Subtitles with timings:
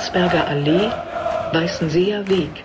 [0.00, 0.90] Landsberger Allee,
[1.52, 2.64] Weißenseer Weg.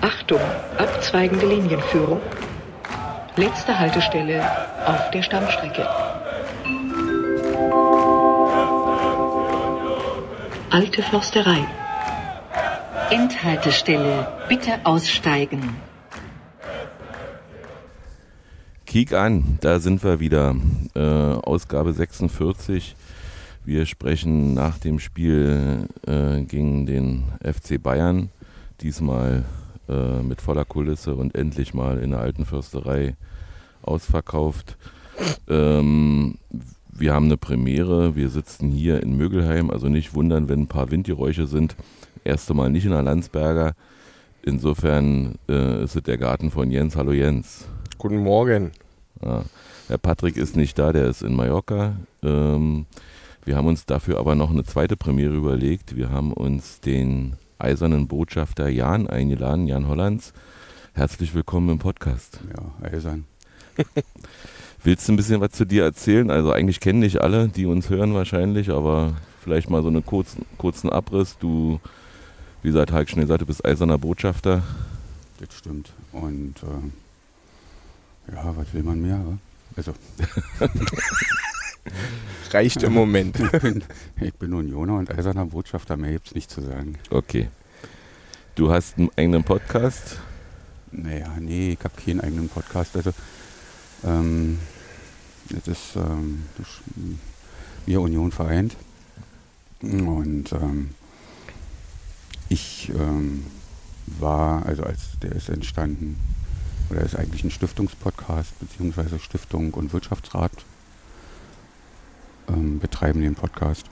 [0.00, 0.40] Achtung,
[0.78, 2.22] abzweigende Linienführung.
[3.36, 4.42] Letzte Haltestelle
[4.86, 5.86] auf der Stammstrecke.
[10.70, 11.66] Alte Forsterei.
[13.10, 14.26] Endhaltestelle.
[14.48, 15.76] Bitte aussteigen.
[18.86, 20.56] Kiek an, da sind wir wieder.
[20.94, 22.96] Äh, Ausgabe 46.
[23.66, 28.30] Wir sprechen nach dem Spiel äh, gegen den FC Bayern.
[28.80, 29.44] Diesmal
[29.88, 33.16] äh, mit voller Kulisse und endlich mal in der alten Försterei
[33.82, 34.76] ausverkauft.
[35.48, 36.38] Ähm,
[36.92, 38.14] wir haben eine Premiere.
[38.14, 39.72] Wir sitzen hier in Mögelheim.
[39.72, 41.74] Also nicht wundern, wenn ein paar Windgeräusche sind.
[42.22, 43.74] Erste Mal nicht in der Landsberger.
[44.44, 46.94] Insofern äh, ist es der Garten von Jens.
[46.94, 47.66] Hallo Jens.
[47.98, 48.70] Guten Morgen.
[49.24, 49.42] Ja.
[49.88, 51.96] Der Patrick ist nicht da, der ist in Mallorca.
[52.22, 52.86] Ähm,
[53.46, 55.94] wir haben uns dafür aber noch eine zweite Premiere überlegt.
[55.94, 60.32] Wir haben uns den eisernen Botschafter Jan eingeladen, Jan Hollands.
[60.94, 62.40] Herzlich willkommen im Podcast.
[62.52, 63.24] Ja, eisern.
[64.82, 66.28] Willst du ein bisschen was zu dir erzählen?
[66.28, 70.44] Also eigentlich kennen dich alle, die uns hören wahrscheinlich, aber vielleicht mal so einen kurzen,
[70.58, 71.38] kurzen Abriss.
[71.38, 71.78] Du,
[72.62, 74.64] wie gesagt, Hulk Schnee sagt, du bist eiserner Botschafter.
[75.38, 75.92] Das stimmt.
[76.10, 79.20] Und äh, ja, was will man mehr?
[79.76, 79.92] Also,
[82.50, 83.38] Reicht im Moment.
[83.38, 83.84] ich bin,
[84.20, 86.98] ich bin Unioner und eiserner Botschafter, mehr gibt's nicht zu sagen.
[87.10, 87.48] Okay.
[88.54, 90.18] Du hast einen eigenen Podcast.
[90.92, 92.96] Naja, nee, ich habe keinen eigenen Podcast.
[92.96, 93.10] Also,
[94.04, 94.58] ähm,
[95.50, 96.82] das ist, ähm, das ist
[97.86, 98.76] wir Union vereint.
[99.80, 100.90] Und ähm,
[102.48, 103.44] ich ähm,
[104.06, 106.18] war, also als der ist entstanden,
[106.90, 110.52] oder ist eigentlich ein Stiftungspodcast, beziehungsweise Stiftung und Wirtschaftsrat
[112.48, 113.86] ähm, betreiben den Podcast.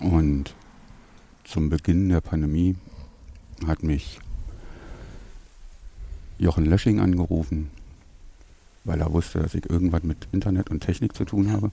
[0.00, 0.54] Und
[1.44, 2.76] zum Beginn der Pandemie
[3.66, 4.20] hat mich
[6.38, 7.70] Jochen Lösching angerufen,
[8.84, 11.70] weil er wusste, dass ich irgendwas mit Internet und Technik zu tun habe.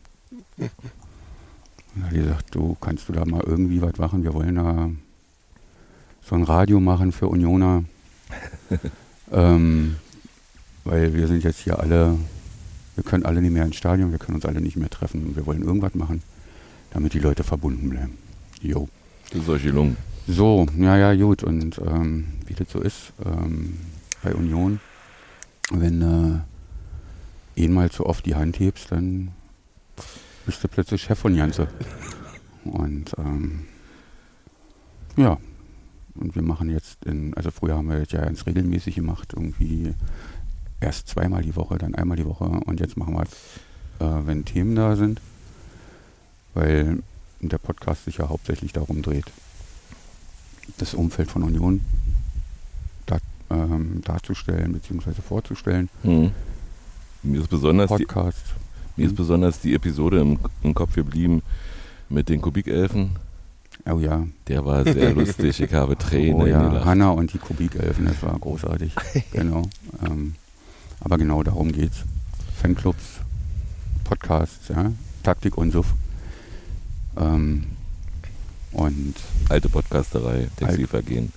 [0.57, 4.89] Und er hat gesagt, du kannst du da mal irgendwie was machen, wir wollen da
[6.21, 7.83] so ein Radio machen für Unioner.
[9.31, 9.97] ähm,
[10.83, 12.17] weil wir sind jetzt hier alle,
[12.95, 15.35] wir können alle nicht mehr ins Stadion, wir können uns alle nicht mehr treffen.
[15.35, 16.21] Wir wollen irgendwas machen,
[16.91, 18.17] damit die Leute verbunden bleiben.
[18.61, 18.87] Jo.
[19.31, 19.97] Du hast euch gelungen.
[20.27, 21.43] So, ja, ja, gut.
[21.43, 23.77] Und ähm, wie das so ist ähm,
[24.23, 24.79] bei Union,
[25.71, 26.43] wenn du
[27.55, 29.31] äh, ihn mal zu oft die Hand hebst, dann
[30.45, 31.67] bist du plötzlich Chef von Janze.
[32.63, 33.65] Und ähm,
[35.17, 35.37] ja,
[36.15, 39.93] und wir machen jetzt in, also früher haben wir das ja ganz regelmäßig gemacht, irgendwie
[40.85, 43.23] erst zweimal die Woche, dann einmal die Woche und jetzt machen wir
[43.99, 45.19] äh, wenn Themen da sind,
[46.53, 46.99] weil
[47.41, 49.25] der Podcast sich ja hauptsächlich darum dreht,
[50.77, 51.81] das Umfeld von Union
[53.05, 53.19] dar,
[53.49, 55.21] ähm, darzustellen bzw.
[55.21, 55.89] vorzustellen.
[56.03, 56.31] Hm.
[57.23, 58.45] Mir ist besonders die, Podcast.
[58.95, 59.17] mir ist Hm.
[59.17, 61.41] besonders die Episode im, im Kopf geblieben
[62.09, 63.11] mit den Kubikelfen.
[63.87, 65.59] Oh ja, Der war sehr lustig.
[65.59, 66.85] Ich habe Tränen oh ja.
[66.85, 68.93] Hanna und die Kubikelfen, das war großartig.
[69.31, 69.63] genau.
[70.03, 70.35] Ähm,
[70.99, 72.03] aber genau darum geht's.
[72.61, 73.19] Fanclubs,
[74.03, 74.91] Podcasts, ja,
[75.23, 75.93] Taktik und Suff.
[77.17, 77.67] Ähm,
[78.71, 79.15] und
[79.49, 81.31] Alte Podcasterei, Textilvergehen.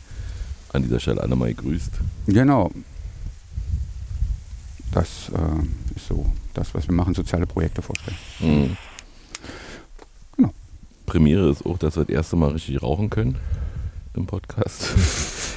[0.73, 1.93] An dieser Stelle alle mal gegrüßt.
[2.27, 2.71] genau,
[4.93, 8.17] das äh, ist so das, was wir machen, soziale Projekte vorstellen.
[8.41, 8.77] Mhm.
[10.37, 10.51] Genau.
[11.07, 13.37] Premiere ist auch, dass wir das erste Mal richtig rauchen können
[14.15, 14.95] im Podcast.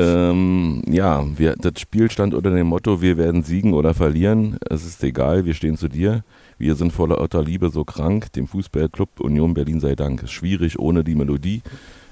[0.00, 4.58] ähm, ja, wir, das Spiel stand unter dem Motto, wir werden siegen oder verlieren.
[4.68, 6.24] Es ist egal, wir stehen zu dir.
[6.58, 8.32] Wir sind voller lauter Liebe so krank.
[8.32, 10.28] Dem Fußballclub Union Berlin sei Dank.
[10.28, 11.62] Schwierig ohne die Melodie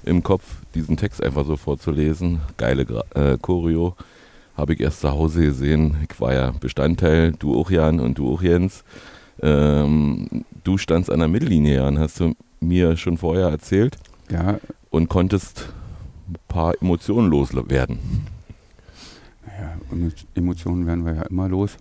[0.03, 0.43] im Kopf,
[0.75, 2.39] diesen Text einfach so vorzulesen.
[2.57, 3.95] Geile Gra äh, Choreo.
[4.55, 5.97] Habe ich erst zu Hause gesehen.
[6.09, 8.83] Ich war ja Bestandteil, du auch Jan und du auch Jens.
[9.41, 13.97] Ähm, du standst an der Mittellinie, Jan, hast du mir schon vorher erzählt
[14.29, 14.59] Ja,
[14.89, 15.69] und konntest
[16.29, 17.99] ein paar Emotionen loswerden.
[19.45, 21.77] Naja, Emo- Emotionen werden wir ja immer los.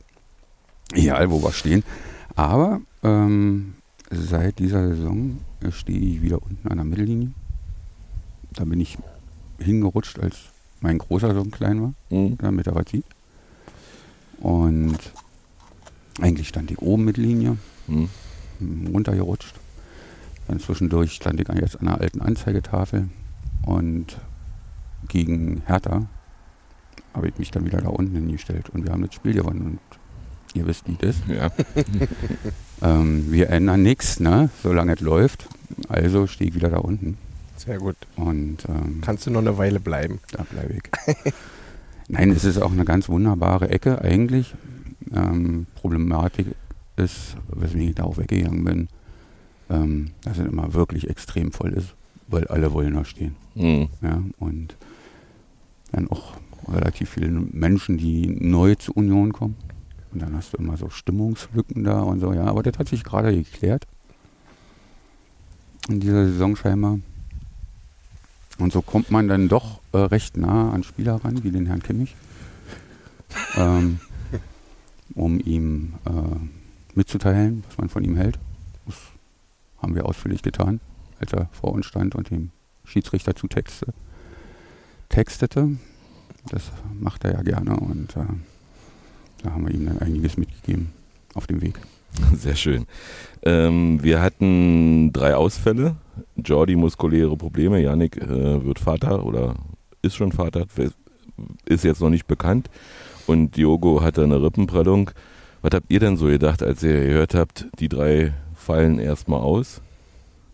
[0.93, 1.83] Egal, wo wir stehen.
[2.35, 3.75] Aber ähm,
[4.11, 5.39] seit dieser Saison
[5.71, 7.31] stehe ich wieder unten an der Mittellinie.
[8.53, 8.97] Da bin ich
[9.59, 10.37] hingerutscht, als
[10.81, 12.39] mein großer Sohn klein war, Mhm.
[12.39, 13.05] damit er was sieht.
[14.41, 14.99] Und
[16.21, 17.56] eigentlich stand ich oben Mittellinie,
[17.87, 18.09] Mhm.
[18.61, 19.55] hm, runtergerutscht.
[20.47, 23.09] Dann zwischendurch stand ich jetzt an einer alten Anzeigetafel
[23.67, 24.17] und
[25.06, 26.06] gegen Hertha
[27.15, 29.81] habe ich mich dann wieder da unten hingestellt und wir haben das Spiel gewonnen und
[30.55, 31.29] ihr wisst, wie das ist.
[31.29, 31.50] Ja.
[32.81, 35.49] Ähm, wir ändern nichts, ne, solange es läuft.
[35.89, 37.19] Also stehe ich wieder da unten.
[37.56, 37.97] Sehr gut.
[38.15, 40.21] Und ähm, Kannst du noch eine Weile bleiben?
[40.31, 40.83] da bleibe ich.
[42.09, 44.55] Nein, es ist auch eine ganz wunderbare Ecke eigentlich.
[45.12, 46.47] Ähm, Problematik
[46.97, 48.89] ist, weswegen ich da auch weggegangen bin,
[49.71, 51.94] ähm, dass es immer wirklich extrem voll ist,
[52.29, 53.35] weil alle wollen da stehen.
[53.56, 53.89] Hm.
[54.03, 54.77] Ja, und
[55.93, 56.35] dann auch
[56.69, 59.56] relativ viele Menschen, die neu zur Union kommen.
[60.12, 63.05] Und dann hast du immer so Stimmungslücken da und so, ja, aber das hat sich
[63.05, 63.87] gerade geklärt.
[65.88, 66.99] In dieser Saison scheinbar.
[68.58, 71.82] Und so kommt man dann doch äh, recht nah an Spieler ran, wie den Herrn
[71.82, 72.14] Kimmich.
[73.56, 74.00] Ähm,
[75.14, 76.38] um ihm äh,
[76.94, 78.38] mitzuteilen, was man von ihm hält.
[78.87, 78.96] Das
[79.82, 80.81] haben wir ausführlich getan,
[81.20, 82.50] als er vor uns stand und dem
[82.84, 83.93] Schiedsrichter zu Texte,
[85.08, 85.70] textete.
[86.50, 88.25] Das macht er ja gerne und äh,
[89.43, 90.93] da haben wir ihm dann einiges mitgegeben
[91.34, 91.78] auf dem Weg.
[92.34, 92.87] Sehr schön.
[93.43, 95.96] Ähm, wir hatten drei Ausfälle.
[96.37, 97.81] Jordi muskuläre Probleme.
[97.81, 99.55] Yannick äh, wird Vater oder
[100.02, 100.66] ist schon Vater,
[101.66, 102.70] ist jetzt noch nicht bekannt.
[103.26, 105.10] Und Diogo hatte eine Rippenprellung.
[105.60, 109.82] Was habt ihr denn so gedacht, als ihr gehört habt, die drei fallen erstmal aus?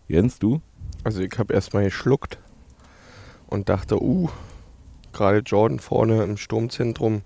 [0.07, 0.61] Jens, du?
[1.03, 2.39] Also ich habe erstmal geschluckt
[3.55, 4.29] und dachte, uh,
[5.13, 7.21] gerade Jordan vorne im Sturmzentrum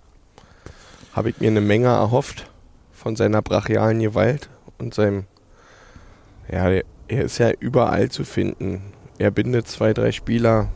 [1.14, 2.50] habe ich mir eine Menge erhofft
[2.92, 4.48] von seiner brachialen Gewalt
[4.78, 5.26] und seinem,
[6.50, 6.70] ja,
[7.08, 8.94] er ist ja überall zu finden.
[9.18, 10.70] Er bindet zwei, drei Spieler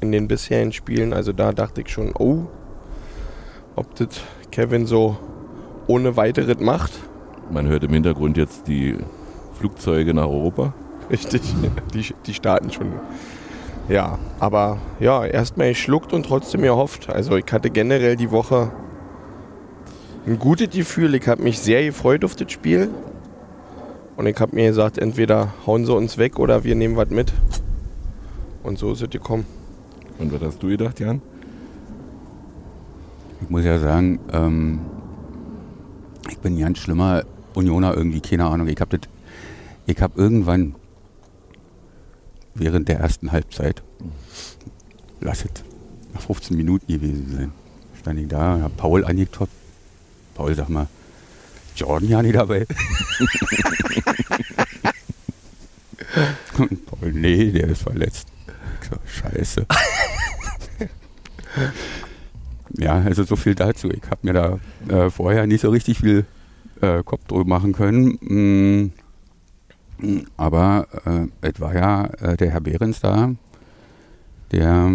[0.00, 2.46] in den bisherigen Spielen, also da dachte ich schon, oh,
[3.76, 5.18] ob das Kevin so
[5.86, 6.92] ohne weiteres macht.
[7.50, 8.96] Man hört im Hintergrund jetzt die
[9.52, 10.72] Flugzeuge nach Europa.
[11.10, 11.42] Richtig,
[11.94, 12.94] die, die starten schon.
[13.88, 17.08] Ja, aber ja, erstmal geschluckt und trotzdem gehofft.
[17.08, 18.72] Also ich hatte generell die Woche
[20.26, 21.14] ein gutes Gefühl.
[21.14, 22.90] Ich habe mich sehr gefreut auf das Spiel.
[24.16, 27.32] Und ich habe mir gesagt, entweder hauen sie uns weg oder wir nehmen was mit.
[28.64, 29.46] Und so ist es gekommen.
[30.18, 31.22] Und was hast du gedacht, Jan?
[33.42, 34.80] Ich muss ja sagen, ähm,
[36.28, 37.22] ich bin ein ganz schlimmer
[37.54, 38.66] Unioner irgendwie, keine Ahnung.
[38.66, 38.98] Ich habe
[39.86, 40.74] ich hab irgendwann
[42.58, 43.82] während der ersten Halbzeit,
[45.20, 45.50] lass es
[46.14, 47.52] nach 15 Minuten gewesen sein,
[48.00, 49.52] stand ich da, hab Paul angetoppt.
[50.34, 50.86] Paul, sag mal,
[51.76, 52.66] Jordan ja nicht dabei.
[56.58, 58.28] Und Paul, nee, der ist verletzt.
[58.82, 59.66] Ich so, scheiße.
[62.78, 63.90] Ja, also so viel dazu.
[63.90, 64.58] Ich habe mir da
[64.88, 66.26] äh, vorher nicht so richtig viel
[66.80, 68.18] äh, Kopf drüber machen können.
[68.20, 68.92] Mm,
[70.36, 73.34] aber äh, es war ja äh, der Herr Behrens da,
[74.52, 74.90] der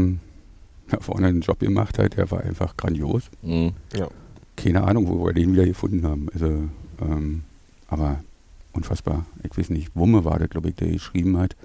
[0.92, 2.18] da vorne einen Job gemacht hat.
[2.18, 3.24] Der war einfach grandios.
[3.42, 3.74] Hm.
[4.56, 6.28] Keine Ahnung, wo wir den wieder gefunden haben.
[6.34, 6.70] Also,
[7.02, 7.44] ähm,
[7.88, 8.24] aber
[8.74, 9.26] unfassbar.
[9.44, 11.56] Ich weiß nicht, Wumme war der, glaube ich, der geschrieben hat.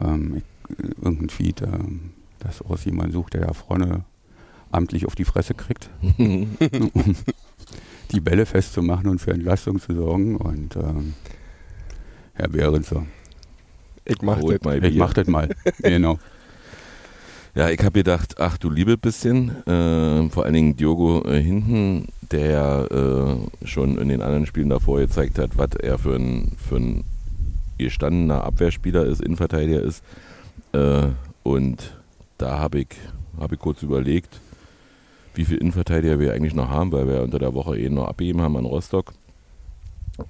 [0.00, 4.04] Ähm, ich, äh, irgendein Tweet, ähm, dass aus jemand sucht, der ja vorne
[4.70, 7.16] amtlich auf die Fresse kriegt, um
[8.12, 10.36] die Bälle festzumachen und für Entlastung zu sorgen.
[10.36, 11.14] Und ähm,
[12.38, 13.04] Herr Behrens so,
[14.04, 14.64] Ich mach Holt das.
[14.64, 15.48] mal ich mach das mal.
[15.82, 16.18] genau.
[17.56, 22.06] Ja, ich habe gedacht, ach du liebe bisschen, äh, vor allen Dingen Diogo äh, hinten,
[22.30, 26.76] der äh, schon in den anderen Spielen davor gezeigt hat, was er für ein, für
[26.76, 27.04] ein
[27.76, 30.04] gestandener Abwehrspieler ist, Innenverteidiger ist.
[30.72, 31.08] Äh,
[31.42, 31.98] und
[32.36, 32.88] da habe ich,
[33.40, 34.40] hab ich kurz überlegt,
[35.34, 38.42] wie viele Innenverteidiger wir eigentlich noch haben, weil wir unter der Woche eh noch abgegeben
[38.42, 39.12] haben an Rostock.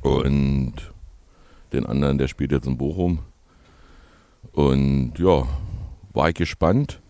[0.00, 0.72] Und
[1.72, 3.20] den anderen, der spielt jetzt in Bochum.
[4.52, 5.46] Und ja,
[6.12, 7.00] war ich gespannt.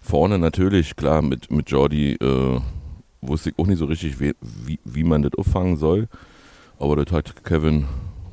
[0.00, 2.60] Vorne natürlich, klar, mit, mit Jordi äh,
[3.20, 6.08] wusste ich auch nicht so richtig, wie, wie, wie man das auffangen soll.
[6.78, 7.86] Aber das hat Kevin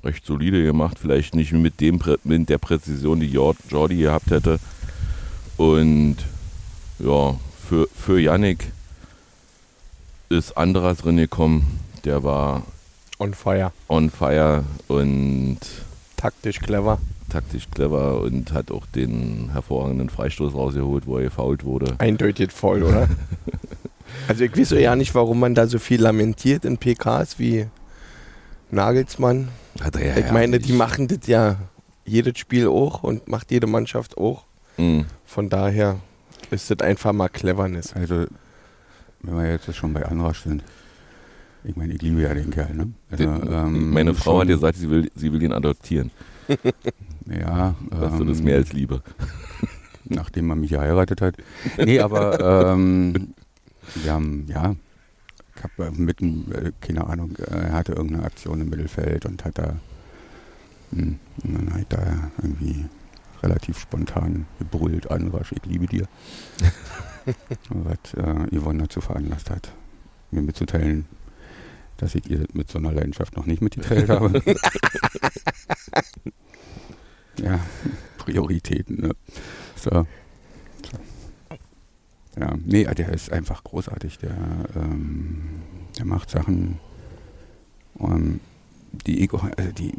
[0.03, 0.99] recht solide gemacht.
[0.99, 4.59] Vielleicht nicht mit, dem, mit der Präzision, die Jord- Jordi gehabt hätte.
[5.57, 6.17] Und
[6.99, 7.35] ja,
[7.67, 8.71] für, für Yannick
[10.29, 11.79] ist anderes drin gekommen.
[12.03, 12.63] Der war
[13.19, 13.71] On fire.
[13.87, 15.59] on fire und
[16.17, 16.99] Taktisch clever.
[17.29, 21.95] taktisch clever und hat auch den hervorragenden Freistoß rausgeholt, wo er gefault wurde.
[21.99, 23.07] Eindeutig voll, oder?
[24.27, 27.67] also ich weiß ja nicht, warum man da so viel lamentiert in PKs wie
[28.71, 29.49] Nagelsmann.
[29.81, 31.57] Hat er ja ich meine, die machen das ja
[32.05, 34.43] jedes Spiel auch und macht jede Mannschaft auch.
[34.77, 35.05] Mhm.
[35.25, 35.99] Von daher
[36.51, 37.93] ist das einfach mal Cleverness.
[37.93, 38.25] Also,
[39.21, 40.63] wenn wir jetzt schon bei Anrasch sind.
[41.67, 42.91] Ich meine, ich liebe ja den Kerl, ne?
[43.09, 46.11] Also, ähm, Meine Frau hat schon- gesagt, sie will, sie will ihn adoptieren.
[47.27, 49.01] Ja, Das ähm, ist mehr als Liebe.
[50.05, 51.35] nachdem man mich geheiratet hat.
[51.83, 53.33] Nee, aber ähm,
[53.95, 54.75] wir haben, ja,
[55.55, 59.43] ich habe mit, dem, äh, keine Ahnung, äh, er hatte irgendeine Aktion im Mittelfeld und
[59.43, 59.75] hat da,
[60.91, 62.85] hm, und dann hat da irgendwie
[63.41, 66.07] relativ spontan gebrüllt, Anrasch, ich liebe dir.
[67.69, 69.71] was äh, Yvonne dazu veranlasst hat,
[70.29, 71.05] mir mitzuteilen,
[71.97, 74.41] dass ich ihr mit so einer Leidenschaft noch nicht mitgeteilt habe.
[77.41, 77.59] ja,
[78.17, 79.11] Prioritäten, ne?
[79.75, 79.89] So.
[79.91, 80.07] so.
[82.39, 84.17] Ja, nee, der ist einfach großartig.
[84.19, 84.35] Der,
[84.75, 85.41] ähm,
[85.97, 86.79] der macht Sachen,
[87.99, 88.39] ähm,
[89.05, 89.93] die Ego, also die,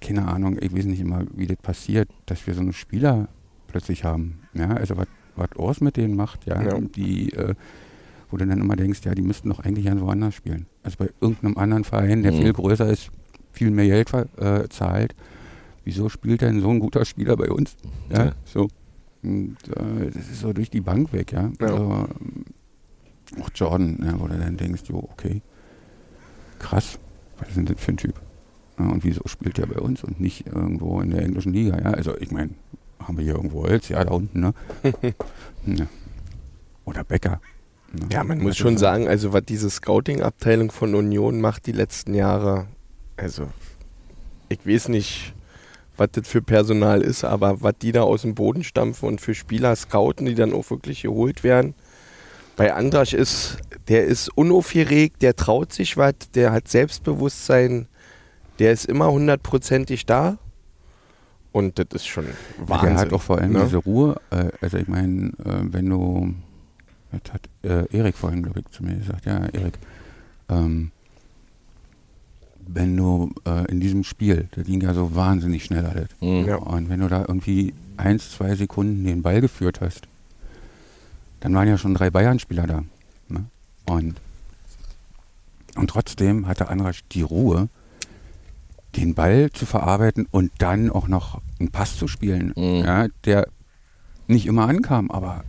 [0.00, 3.28] keine Ahnung, ich weiß nicht immer, wie das passiert, dass wir so einen Spieler
[3.68, 4.40] plötzlich haben.
[4.54, 6.80] Ja, also was was Ors mit denen macht, ja, Ja.
[6.80, 7.54] die, äh,
[8.30, 10.66] wo du dann immer denkst, ja, die müssten doch eigentlich ganz woanders spielen.
[10.82, 12.36] Also bei irgendeinem anderen Verein, der Mhm.
[12.38, 13.10] viel größer ist,
[13.52, 15.14] viel mehr Geld äh, zahlt.
[15.84, 17.76] Wieso spielt denn so ein guter Spieler bei uns?
[18.10, 18.32] Ja, Ja.
[18.44, 18.68] so.
[19.22, 21.50] Und, äh, das ist so durch die Bank weg, ja.
[21.60, 21.66] Ja.
[21.66, 22.44] Also, ähm,
[23.40, 25.42] auch Jordan, ja, wo du dann denkst, jo, okay,
[26.58, 26.98] krass,
[27.38, 28.14] was ist denn das für ein Typ?
[28.78, 31.76] Ja, und wieso spielt der bei uns und nicht irgendwo in der englischen Liga?
[31.78, 32.50] Ja, also ich meine,
[33.00, 34.54] haben wir hier irgendwo Holz, ja, da unten, ne?
[35.66, 35.86] ja.
[36.84, 37.40] Oder Becker.
[37.96, 38.08] Ne?
[38.12, 42.66] Ja, man muss schon sagen, also was diese Scouting-Abteilung von Union macht die letzten Jahre,
[43.16, 43.48] also
[44.48, 45.34] ich weiß nicht,
[45.96, 49.34] was das für Personal ist, aber was die da aus dem Boden stampfen und für
[49.34, 51.74] Spieler scouten, die dann auch wirklich geholt werden.
[52.56, 57.86] Bei Andrasch ist, der ist unaufgeregt, der traut sich was, der hat Selbstbewusstsein,
[58.58, 60.38] der ist immer hundertprozentig da.
[61.52, 62.26] Und das ist schon
[62.58, 62.90] Wahnsinn.
[62.90, 63.64] Der hat auch vor allem ne?
[63.64, 64.20] diese Ruhe.
[64.30, 66.34] Äh, also ich meine, äh, wenn du,
[67.22, 69.78] das hat äh, Erik vorhin, glaube ich, zu mir gesagt, ja, Erik,
[70.48, 70.90] ähm,
[72.68, 76.46] wenn du äh, in diesem Spiel, das ging ja so wahnsinnig schnell alles, Mhm.
[76.46, 76.56] Ja.
[76.56, 80.08] und wenn du da irgendwie eins, zwei Sekunden den Ball geführt hast,
[81.40, 82.82] dann waren ja schon drei Bayern-Spieler da.
[83.28, 83.44] Ne?
[83.86, 84.16] Und,
[85.76, 87.68] und trotzdem hatte Anrasch die Ruhe,
[88.96, 92.84] den Ball zu verarbeiten und dann auch noch einen Pass zu spielen, Mhm.
[92.84, 93.46] ja, der
[94.26, 95.44] nicht immer ankam, aber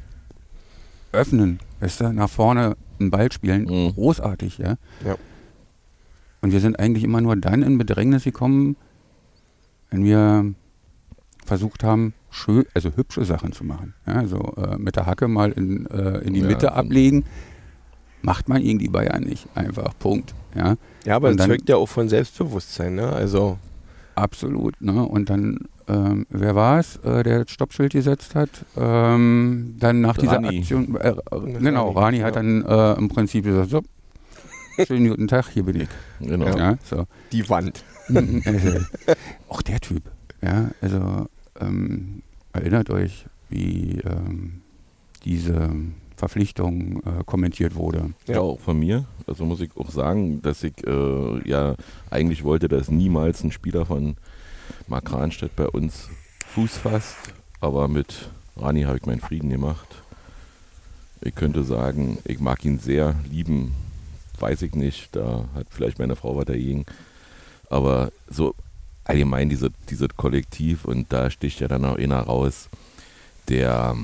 [1.18, 3.94] öffnen, weißt du, nach vorne einen Ball spielen, Mhm.
[3.94, 4.76] großartig, ja.
[5.06, 5.16] Ja.
[6.42, 8.76] Und wir sind eigentlich immer nur dann in Bedrängnis gekommen,
[9.90, 10.54] wenn wir
[11.46, 13.94] versucht haben, schön, also hübsche Sachen zu machen.
[14.06, 17.26] Ja, also äh, mit der Hacke mal in, äh, in die Ja, Mitte ablegen,
[18.22, 19.48] macht man gegen die Bayern nicht.
[19.56, 20.34] Einfach, Punkt.
[20.56, 23.08] Ja, Ja, aber dann- zeugt ja auch von Selbstbewusstsein, ne?
[23.14, 23.58] Also,
[24.16, 24.80] absolut.
[24.82, 25.04] Ne?
[25.06, 28.50] Und dann, ähm, wer war es, äh, der das Stoppschild gesetzt hat?
[28.76, 30.60] Ähm, dann nach dieser Rani.
[30.60, 31.14] Aktion, äh, äh,
[31.60, 32.42] genau, Rani, Rani hat ja.
[32.42, 33.82] dann äh, im Prinzip gesagt, so,
[34.86, 35.90] schönen guten Tag, hier bin ich.
[36.20, 36.58] Genau.
[36.58, 36.78] Ja.
[36.84, 37.06] So.
[37.32, 37.84] die Wand.
[38.10, 38.80] also,
[39.50, 40.04] auch der Typ.
[40.42, 41.28] Ja, also
[41.60, 42.22] ähm,
[42.54, 44.62] erinnert euch, wie ähm,
[45.24, 45.70] diese
[46.18, 48.12] Verpflichtung äh, kommentiert wurde.
[48.28, 48.40] Ja.
[48.40, 49.06] auch von mir.
[49.28, 51.76] Also muss ich auch sagen, dass ich äh, ja
[52.10, 54.18] eigentlich wollte, dass niemals ein Spieler von
[54.88, 56.10] Mark Rahnstedt bei uns
[56.54, 57.18] Fuß fasst.
[57.60, 59.88] Aber mit Rani habe ich meinen Frieden gemacht.
[61.22, 63.74] Ich könnte sagen, ich mag ihn sehr lieben.
[64.40, 65.16] Weiß ich nicht.
[65.16, 66.86] Da hat vielleicht meine Frau was dagegen.
[67.70, 68.56] Aber so
[69.04, 72.70] allgemein diese, dieses Kollektiv und da sticht ja dann auch einer raus,
[73.50, 73.96] der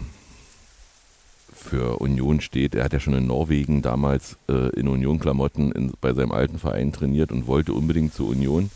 [1.53, 2.75] für Union steht.
[2.75, 7.31] Er hat ja schon in Norwegen damals äh, in Union-Klamotten bei seinem alten Verein trainiert
[7.31, 8.69] und wollte unbedingt zur Union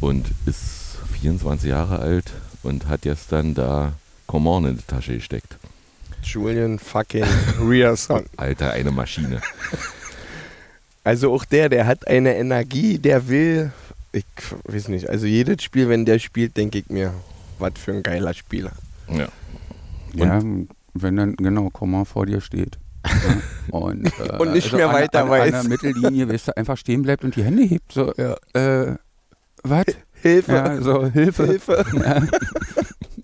[0.00, 0.87] und ist
[1.20, 2.32] 24 Jahre alt
[2.62, 3.92] und hat jetzt dann da
[4.26, 5.56] Coman in die Tasche gesteckt.
[6.22, 7.24] Julian fucking
[7.60, 8.24] Rearson.
[8.36, 9.40] Alter, eine Maschine.
[11.04, 13.72] Also auch der, der hat eine Energie, der will,
[14.12, 14.24] ich
[14.64, 17.14] weiß nicht, also jedes Spiel, wenn der spielt, denke ich mir,
[17.58, 18.72] was für ein geiler Spieler.
[19.08, 19.28] Ja.
[20.14, 20.42] Ja,
[20.94, 22.78] wenn dann genau Coman vor dir steht.
[23.70, 25.52] Ja, und, äh, Und nicht mehr an, weiter an, weiß.
[25.54, 27.92] An der Mittellinie, weißt du, einfach stehen bleibt und die Hände hebt.
[27.92, 28.34] So, Ja.
[28.54, 28.96] äh,
[29.62, 29.84] was?
[30.22, 31.46] Hilfe, Ja, so, Hilfe.
[31.46, 31.84] Hilfe.
[31.94, 32.22] Ja.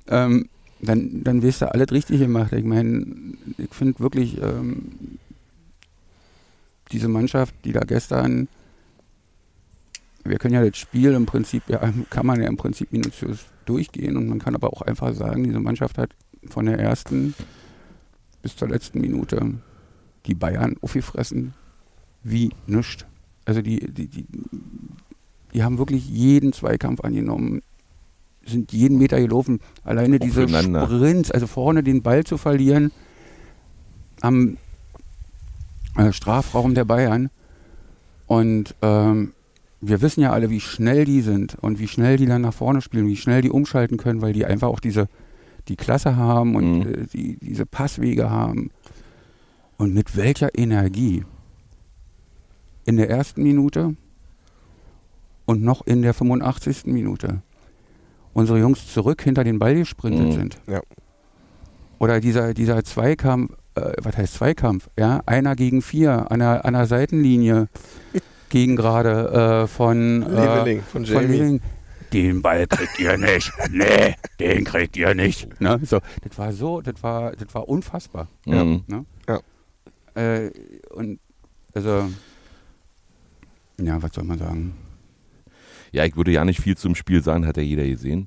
[0.25, 0.49] ähm,
[0.81, 2.53] dann, dann wirst du alles richtig gemacht.
[2.53, 3.05] Ich meine,
[3.57, 5.19] ich finde wirklich ähm,
[6.93, 8.49] diese Mannschaft, die da gestern,
[10.25, 14.17] wir können ja das Spiel im Prinzip, ja, kann man ja im Prinzip minutiös durchgehen
[14.17, 16.11] und man kann aber auch einfach sagen, diese Mannschaft hat
[16.49, 17.35] von der ersten
[18.43, 19.55] bis zur letzten Minute
[20.27, 21.55] die Bayern aufgefressen
[22.23, 23.07] wie nichts.
[23.45, 24.27] Also die, die, die,
[25.55, 27.63] die haben wirklich jeden Zweikampf angenommen,
[28.45, 29.61] sind jeden Meter gelaufen.
[29.85, 30.43] Alleine diese.
[30.87, 32.93] Sprints, also vorne den Ball zu verlieren
[34.21, 34.57] am
[35.97, 37.31] äh, Strafraum der Bayern.
[38.27, 39.33] Und ähm,
[39.81, 42.81] wir wissen ja alle, wie schnell die sind und wie schnell die dann nach vorne
[42.81, 45.09] spielen, wie schnell die umschalten können, weil die einfach auch diese
[45.69, 46.83] die Klasse haben und Mhm.
[46.95, 48.71] äh, die, diese Passwege haben.
[49.79, 51.25] Und mit welcher Energie
[52.85, 53.97] in der ersten Minute
[55.47, 56.87] und noch in der 85.
[56.87, 57.43] Minute.
[58.37, 60.33] unsere Jungs zurück hinter den Ball gesprintet Mhm.
[60.33, 60.59] sind.
[60.67, 60.81] Ja.
[62.01, 64.89] Oder dieser, dieser Zweikampf, äh, was heißt Zweikampf?
[64.99, 67.69] Ja, einer gegen vier an der, an der Seitenlinie
[68.49, 71.27] gegen gerade äh, von, äh, Leveling von von Jamie.
[71.37, 71.61] Leveling.
[72.13, 73.53] Den Ball kriegt ihr nicht.
[73.71, 75.61] Nee, den kriegt ihr nicht.
[75.61, 75.79] Ne?
[75.85, 78.27] So, das war so, das war, das war unfassbar.
[78.47, 78.83] Mhm.
[78.89, 79.05] Ne?
[79.29, 79.41] Ja.
[80.21, 80.51] Äh,
[80.93, 81.21] und
[81.73, 82.09] also,
[83.81, 84.75] ja, was soll man sagen?
[85.95, 88.27] Ja, ich würde ja nicht viel zum Spiel sagen, hat ja jeder gesehen.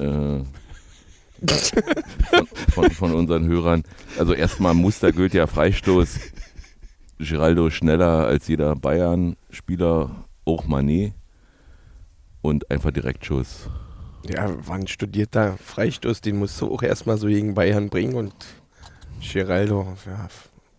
[0.00, 0.40] Äh,
[1.46, 3.84] von, von, von unseren Hörern.
[4.18, 6.18] Also erstmal Muster ja Freistoß.
[7.20, 11.12] Giraldo schneller als jeder Bayern-Spieler, auch Manet.
[12.42, 13.70] Und einfach Direktschuss.
[14.28, 18.34] Ja, war ein studierter Freistoß, den musst du auch erstmal so gegen Bayern bringen und
[19.20, 20.28] Geraldo, ja,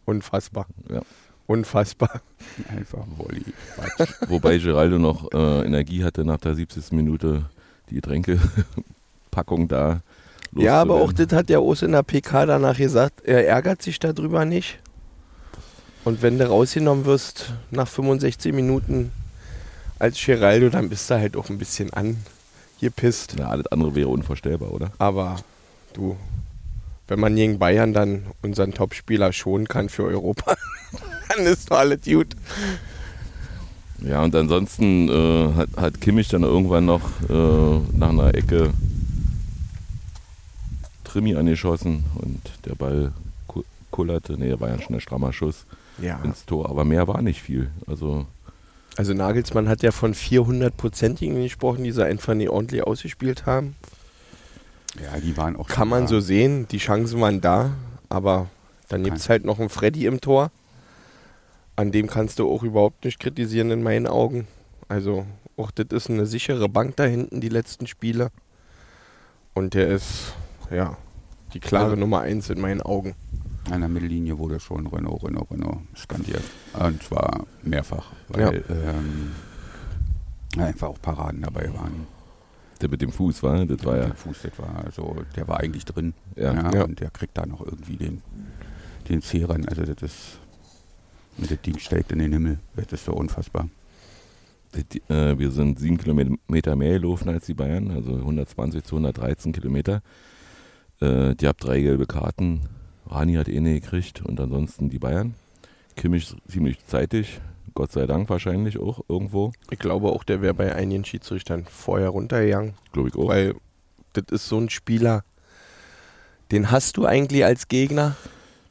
[0.04, 0.68] unfassbar.
[0.90, 1.02] Ja.
[1.48, 2.22] Unfassbar.
[2.70, 3.44] Einfach Volley.
[4.28, 6.92] Wobei Giraldo noch äh, Energie hatte nach der 70.
[6.92, 7.46] Minute
[7.90, 10.02] die Getränkepackung da.
[10.56, 14.00] Ja, aber auch das hat der Os in der PK danach gesagt, er ärgert sich
[14.00, 14.80] darüber nicht.
[16.06, 19.12] Und wenn du rausgenommen wirst nach 65 Minuten
[20.00, 23.38] als Geraldo, dann bist du halt auch ein bisschen angepisst.
[23.38, 24.92] Ja, alles andere wäre unvorstellbar, oder?
[24.98, 25.38] Aber
[25.94, 26.16] du,
[27.08, 30.56] wenn man gegen Bayern dann unseren Topspieler schonen kann für Europa,
[31.36, 32.36] dann ist doch alles gut.
[34.02, 38.72] Ja, und ansonsten äh, hat, hat Kimmich dann irgendwann noch äh, nach einer Ecke
[41.04, 43.12] Trimi angeschossen und der Ball
[43.48, 44.34] ku- kullerte.
[44.38, 45.66] Nee, war ja schon ein strammer Schuss
[46.02, 46.20] Ja.
[46.24, 47.70] ins Tor, aber mehr war nicht viel.
[47.88, 48.26] Also,
[48.98, 53.76] Also Nagelsmann hat ja von 400-Prozentigen gesprochen, die sie einfach nie ordentlich ausgespielt haben.
[55.02, 56.08] Ja, die waren auch Kann man da.
[56.08, 57.72] so sehen, die Chancen waren da,
[58.10, 58.48] aber
[58.90, 60.52] dann gibt es halt noch einen Freddy im Tor.
[61.76, 64.48] An dem kannst du auch überhaupt nicht kritisieren in meinen Augen.
[64.88, 65.26] Also
[65.58, 68.32] auch das ist eine sichere Bank da hinten, die letzten Spiele.
[69.54, 70.34] Und der ist,
[70.72, 70.98] ja,
[71.54, 73.16] die klare Also- Nummer eins in meinen Augen.
[73.72, 76.44] An der Mittellinie wurde schon Renault, Renault, Renault skandiert.
[76.80, 79.32] Und zwar mehrfach, weil ähm,
[80.62, 82.06] einfach auch Paraden dabei waren.
[82.82, 84.06] Der mit dem Fuß war, das war ja.
[84.08, 86.14] Der Fuß, das war also, der war eigentlich drin.
[86.36, 86.72] Ja.
[86.72, 86.84] Ja.
[86.84, 88.22] Und der kriegt da noch irgendwie den,
[89.10, 89.68] den Zehren.
[89.68, 90.40] Also das ist,
[91.38, 92.60] und das Ding steigt in den Himmel.
[92.76, 93.70] Das ist so unfassbar.
[94.74, 99.54] Die, äh, wir sind sieben Kilometer mehr gelaufen als die Bayern, also 120 zu 113
[99.54, 100.02] Kilometer.
[101.00, 102.62] Äh, die habt drei gelbe Karten.
[103.08, 105.36] Rani hat eh eine gekriegt und ansonsten die Bayern.
[105.96, 107.40] Kimmich ziemlich zeitig,
[107.74, 112.10] Gott sei Dank wahrscheinlich auch irgendwo, Ich glaube auch, der wäre bei einigen Schiedsrichtern vorher
[112.10, 112.74] runtergegangen.
[112.94, 113.28] glaube ich auch.
[113.28, 113.56] Weil
[114.14, 115.24] das ist so ein Spieler,
[116.52, 118.16] den hast du eigentlich als Gegner.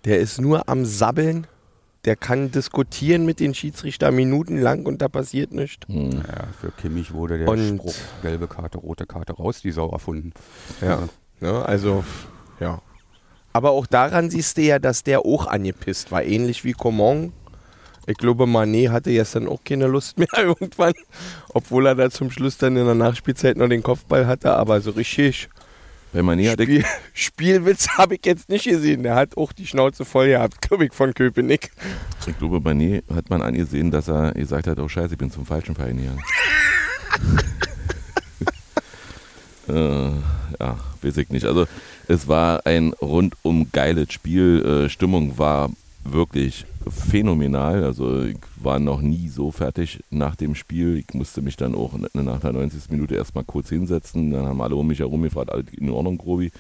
[0.05, 1.47] Der ist nur am Sabbeln.
[2.05, 5.87] Der kann diskutieren mit den Schiedsrichtern minutenlang und da passiert nichts.
[5.89, 6.11] Hm.
[6.13, 10.33] Ja, für Kimmich wurde der Und- Spruch gelbe Karte, rote Karte raus, die Sau erfunden.
[10.81, 10.97] Ja.
[10.99, 11.09] Also,
[11.41, 12.05] Ne, also,
[12.61, 12.81] ja.
[13.53, 16.23] Aber auch daran siehst du ja, dass der auch angepisst war.
[16.23, 17.33] Ähnlich wie Coman.
[18.07, 20.93] Ich glaube, Manet hatte gestern auch keine Lust mehr irgendwann.
[21.49, 24.55] Obwohl er da zum Schluss dann in der Nachspielzeit noch den Kopfball hatte.
[24.55, 25.49] Aber so richtig
[26.13, 29.03] Bei Mané hatte Spiel, Spielwitz habe ich jetzt nicht gesehen.
[29.03, 31.71] Der hat auch die Schnauze voll gehabt, glaube ich, von Köpenick.
[32.27, 35.47] ich glaube, Mané hat man angesehen, dass er gesagt hat, oh scheiße, ich bin zum
[35.47, 36.17] falschen Verein hier.
[39.75, 40.13] äh,
[40.61, 41.47] ja, weiß ich nicht.
[41.47, 41.67] Also
[42.07, 44.85] es war ein rundum geiles Spiel.
[44.85, 45.71] Äh, Stimmung war
[46.05, 47.85] wirklich phänomenal.
[47.85, 50.97] Also ich war noch nie so fertig nach dem Spiel.
[50.97, 52.91] Ich musste mich dann auch nach der 90.
[52.91, 54.31] Minute erstmal kurz hinsetzen.
[54.31, 56.51] Dann haben alle um mich herum gefragt, alles in Ordnung, Grobi.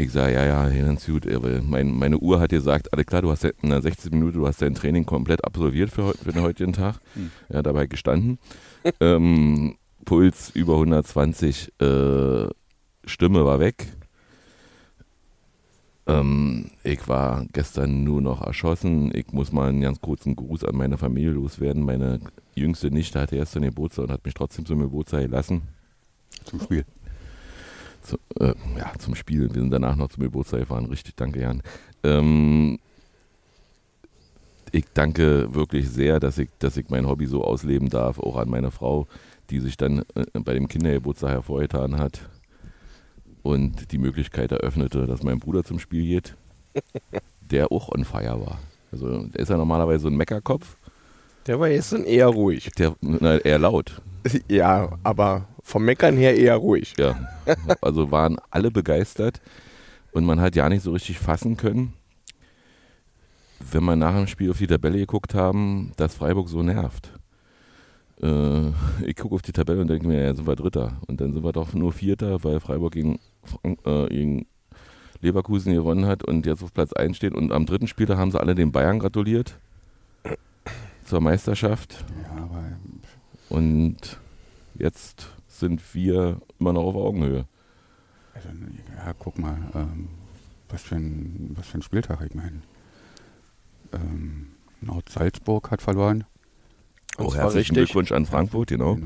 [0.00, 1.26] Ich sage, ja, ja, ganz gut.
[1.62, 4.46] Mein, meine Uhr hat gesagt, alles klar, du hast ja in der 60 Minute, du
[4.46, 7.00] hast dein Training komplett absolviert für, für den heutigen Tag.
[7.14, 7.30] Hm.
[7.52, 8.38] Ja, dabei gestanden.
[9.00, 12.46] ähm, Puls über 120, äh,
[13.04, 13.88] Stimme war weg.
[16.08, 19.14] Ähm, ich war gestern nur noch erschossen.
[19.14, 21.84] Ich muss mal einen ganz kurzen Gruß an meine Familie loswerden.
[21.84, 22.20] Meine
[22.54, 25.62] jüngste Nichte hatte erst den Geburtstag und hat mich trotzdem zum Geburtstag gelassen.
[26.44, 26.84] zum Spiel.
[28.02, 29.54] Zu, äh, ja, zum Spiel.
[29.54, 30.86] Wir sind danach noch zum Geburtstag gefahren.
[30.86, 31.62] Richtig, danke Jan.
[32.02, 32.78] Ähm,
[34.72, 38.18] ich danke wirklich sehr, dass ich, dass ich mein Hobby so ausleben darf.
[38.18, 39.06] Auch an meine Frau,
[39.50, 42.30] die sich dann äh, bei dem Kindergeburtstag hervorgetan hat
[43.42, 46.36] und die Möglichkeit eröffnete, dass mein Bruder zum Spiel geht,
[47.40, 48.58] der auch on fire war.
[48.92, 50.76] Also der ist ja normalerweise so ein Meckerkopf,
[51.46, 52.70] Der war jetzt dann eher ruhig.
[52.78, 54.00] der na, eher laut.
[54.48, 56.94] Ja, aber vom Meckern her eher ruhig.
[56.98, 57.18] Ja,
[57.80, 59.40] also waren alle begeistert
[60.12, 61.92] und man hat ja nicht so richtig fassen können,
[63.70, 67.12] wenn man nach dem Spiel auf die Tabelle geguckt haben, dass Freiburg so nervt.
[68.20, 68.68] Äh,
[69.04, 71.00] ich gucke auf die Tabelle und denke mir, ja, sind wir Dritter.
[71.06, 74.46] Und dann sind wir doch nur Vierter, weil Freiburg gegen, Frank- äh, gegen
[75.20, 77.34] Leverkusen gewonnen hat und jetzt auf Platz 1 steht.
[77.34, 79.58] Und am dritten Spieltag haben sie alle den Bayern gratuliert
[81.04, 82.04] zur Meisterschaft.
[82.22, 82.62] Ja, aber
[83.48, 84.18] Und
[84.74, 87.46] jetzt sind wir immer noch auf Augenhöhe.
[88.34, 88.48] also,
[88.96, 90.08] ja, guck mal, ähm,
[90.68, 92.62] was, für ein, was für ein Spieltag, ich meine.
[93.92, 94.48] Ähm,
[94.82, 96.24] Nord-Salzburg hat verloren.
[97.26, 97.74] Oh, herzlichen richtig.
[97.92, 98.98] Glückwunsch an Frankfurt, genau.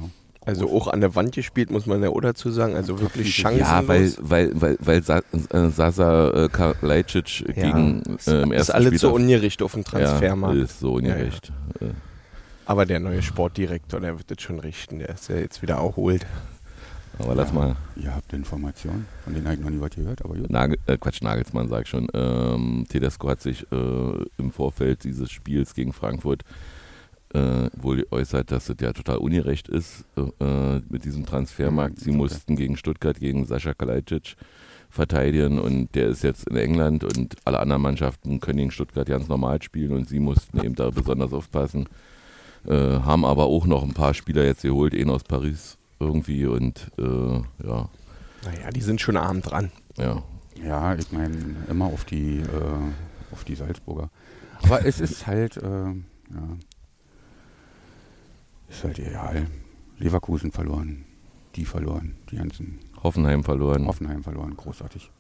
[0.44, 2.74] Also auch an der Wand gespielt, muss man ja auch dazu sagen.
[2.74, 3.68] Also wirklich Ja, chancenlos.
[3.68, 8.50] Ja, weil, weil, weil, weil Sa äh, Sasa äh, Kalajdzic Ja, gegen ist, äh, im
[8.50, 10.56] ist ersten alles so ungerecht auf dem Transfermarkt.
[10.56, 11.52] Ja, ist so ungerecht.
[11.80, 11.86] Äh,
[12.66, 14.98] Aber der neue Sportdirektor, der wird das schon richten.
[14.98, 16.26] Der ist ja jetzt wieder erholt.
[17.20, 20.34] Aber lass mal, Ihr habt Informationen, von denen habe ich noch nie was gehört, aber
[20.34, 20.50] gut.
[20.50, 22.08] Nagel, äh, Quatsch, Nagelsmann sag ich schon.
[22.14, 26.42] Ähm, Tedesco hat sich äh, im Vorfeld dieses Spiels gegen Frankfurt
[27.34, 31.98] äh, wohl geäußert, dass es ja total ungerecht ist äh, mit diesem Transfermarkt.
[32.00, 32.16] Sie Okay.
[32.18, 34.36] mussten gegen Stuttgart, gegen Sascha Kalajdzic
[34.90, 39.26] verteidigen und der ist jetzt in England und alle anderen Mannschaften können gegen Stuttgart ganz
[39.28, 41.88] normal spielen und sie mussten eben da besonders aufpassen.
[42.66, 46.88] Äh, haben aber auch noch ein paar Spieler jetzt geholt, einen aus Paris irgendwie und
[46.98, 47.02] äh,
[47.66, 47.88] ja,
[48.44, 49.70] Naja, die sind schon arm dran.
[49.96, 50.22] ja.
[50.62, 51.34] Ja, ich meine,
[51.70, 54.10] immer auf die, äh, auf die Salzburger.
[54.62, 55.94] Aber es ist halt, äh, ja,
[58.72, 59.46] ist halt egal.
[59.98, 61.04] Leverkusen verloren,
[61.54, 63.86] die verloren, die ganzen Hoffenheim verloren.
[63.86, 65.10] Hoffenheim verloren, großartig.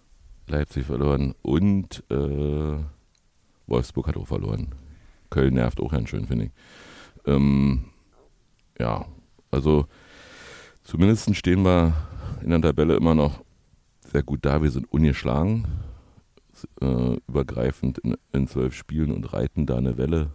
[0.48, 2.78] Leipzig verloren und äh,
[3.66, 4.74] Wolfsburg hat auch verloren.
[5.30, 6.50] Köln nervt auch ganz schön, finde ich.
[7.26, 7.84] Ähm,
[8.78, 9.06] ja,
[9.50, 9.86] also
[10.82, 11.94] zumindest stehen wir
[12.42, 13.44] in der Tabelle immer noch
[14.10, 14.62] sehr gut da.
[14.62, 15.66] Wir sind ungeschlagen,
[16.80, 20.32] äh, übergreifend in, in zwölf Spielen und reiten da eine Welle.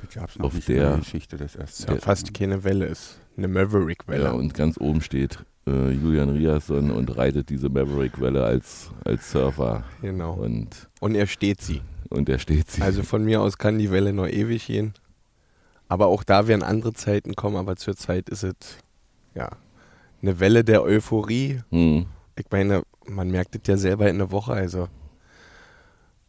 [0.00, 1.92] Das gab es noch Auf nicht in der- der Geschichte des ersten.
[1.92, 4.24] Ja fast keine Welle, ist eine Maverick-Welle.
[4.24, 9.84] Ja, und ganz oben steht äh, Julian Riasson und reitet diese Maverick-Welle als, als Surfer.
[10.00, 10.34] genau.
[10.34, 11.80] Und, Und er steht sie.
[12.10, 12.82] und er steht sie.
[12.82, 14.94] Also von mir aus kann die Welle noch ewig gehen.
[15.88, 18.54] Aber auch da werden andere Zeiten kommen, aber zurzeit ist es
[19.34, 19.50] ja
[20.22, 21.60] eine Welle der Euphorie.
[21.70, 22.06] Hm.
[22.38, 24.88] Ich meine, man merkt es ja selber in der Woche, also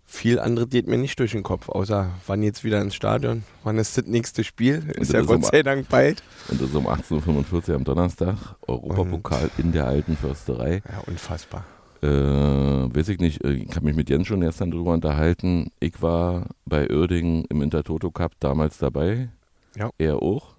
[0.09, 3.77] viel andere geht mir nicht durch den Kopf, außer wann jetzt wieder ins Stadion, wann
[3.77, 6.23] ist das nächste Spiel, ist ja Gott um- sei Dank bald.
[6.47, 8.37] Und das ist um 18.45 Uhr am Donnerstag.
[8.67, 10.81] Europapokal in der alten Försterei.
[10.89, 11.65] Ja, unfassbar.
[12.01, 15.71] Äh, weiß ich nicht, äh, ich habe mich mit Jens schon gestern drüber unterhalten.
[15.79, 19.29] Ich war bei Uerdingen im Intertoto Cup damals dabei.
[19.75, 19.89] Ja.
[19.97, 20.55] Er auch.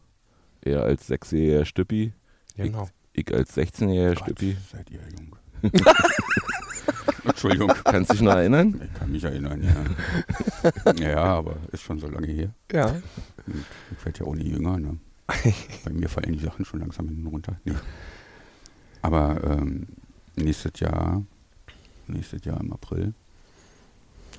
[0.61, 2.12] Er als sechsjähriger Stüppi.
[2.56, 2.88] Genau.
[3.12, 4.56] Ich als 16-jähriger Gott, Stüppi.
[4.70, 5.37] seid ihr jung.
[7.38, 8.81] Entschuldigung, Kannst dich noch erinnern?
[8.85, 10.92] ich kann mich erinnern, ja.
[11.01, 12.53] ja, aber ist schon so lange her.
[12.72, 12.96] Ja.
[13.92, 14.77] Ich werde ja auch nie jünger.
[14.77, 14.98] Ne?
[15.85, 17.61] Bei mir fallen die Sachen schon langsam hinten runter.
[17.64, 17.74] Nee.
[19.03, 19.87] Aber ähm,
[20.35, 21.22] nächstes Jahr,
[22.09, 23.14] nächstes Jahr im April,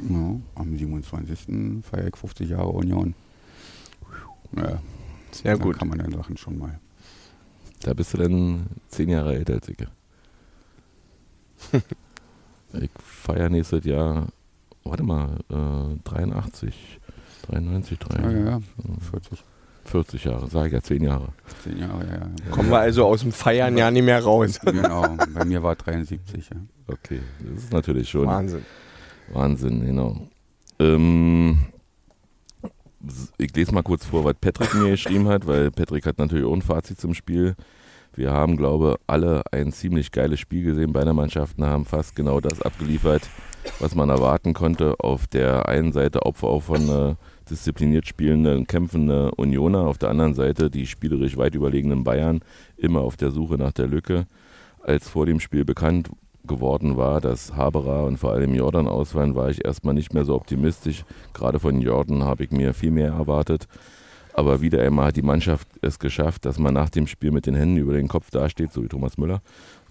[0.01, 1.85] ja, am 27.
[1.89, 3.15] feiere ich 50 Jahre Union.
[4.57, 4.81] Ja,
[5.31, 5.79] Sehr da gut.
[5.79, 6.81] kann man dann Sachen schon mal.
[7.79, 9.77] Da bist du dann zehn Jahre älter als ich.
[12.73, 14.27] ich feiere nächstes Jahr,
[14.83, 16.99] warte mal, äh, 83,
[17.49, 18.59] 93, Ja, 93, ja, ja,
[19.11, 19.43] 40,
[19.85, 21.29] 40 Jahre, sage ich ja, 10 Jahre.
[21.63, 22.13] 10 Jahre, ja.
[22.13, 22.51] ja.
[22.51, 24.59] Kommen wir also aus dem Feiern ja nicht mehr raus.
[24.63, 26.57] Genau, bei mir war 73, ja.
[26.87, 28.65] Okay, das ist natürlich schon Wahnsinn.
[29.33, 30.27] Wahnsinn, genau.
[30.79, 31.59] Ähm,
[33.37, 36.53] ich lese mal kurz vor, was Patrick mir geschrieben hat, weil Patrick hat natürlich auch
[36.53, 37.55] ein Fazit zum Spiel.
[38.19, 40.91] Wir haben, glaube alle ein ziemlich geiles Spiel gesehen.
[40.91, 43.21] Beide Mannschaften haben fast genau das abgeliefert,
[43.79, 44.95] was man erwarten konnte.
[44.99, 47.15] Auf der einen Seite Opfer auch von äh,
[47.49, 52.41] diszipliniert spielenden, kämpfende Unioner, auf der anderen Seite die spielerisch weit überlegenen Bayern,
[52.75, 54.25] immer auf der Suche nach der Lücke.
[54.83, 56.09] Als vor dem Spiel bekannt
[56.43, 60.35] geworden war, dass Haberer und vor allem Jordan ausfallen, war ich erstmal nicht mehr so
[60.35, 61.05] optimistisch.
[61.33, 63.69] Gerade von Jordan habe ich mir viel mehr erwartet.
[64.39, 67.55] Aber wieder einmal hat die Mannschaft es geschafft, dass man nach dem Spiel mit den
[67.55, 69.41] Händen über den Kopf dasteht, so wie Thomas Müller.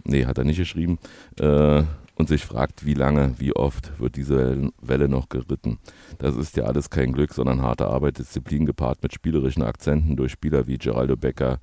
[0.04, 0.98] Nee, hat er nicht geschrieben.
[1.38, 1.82] Äh,
[2.14, 5.76] und sich fragt, wie lange, wie oft wird diese Welle noch geritten.
[6.16, 10.32] Das ist ja alles kein Glück, sondern harte Arbeit, Disziplin gepaart mit spielerischen Akzenten durch
[10.32, 11.58] Spieler wie Geraldo Becker,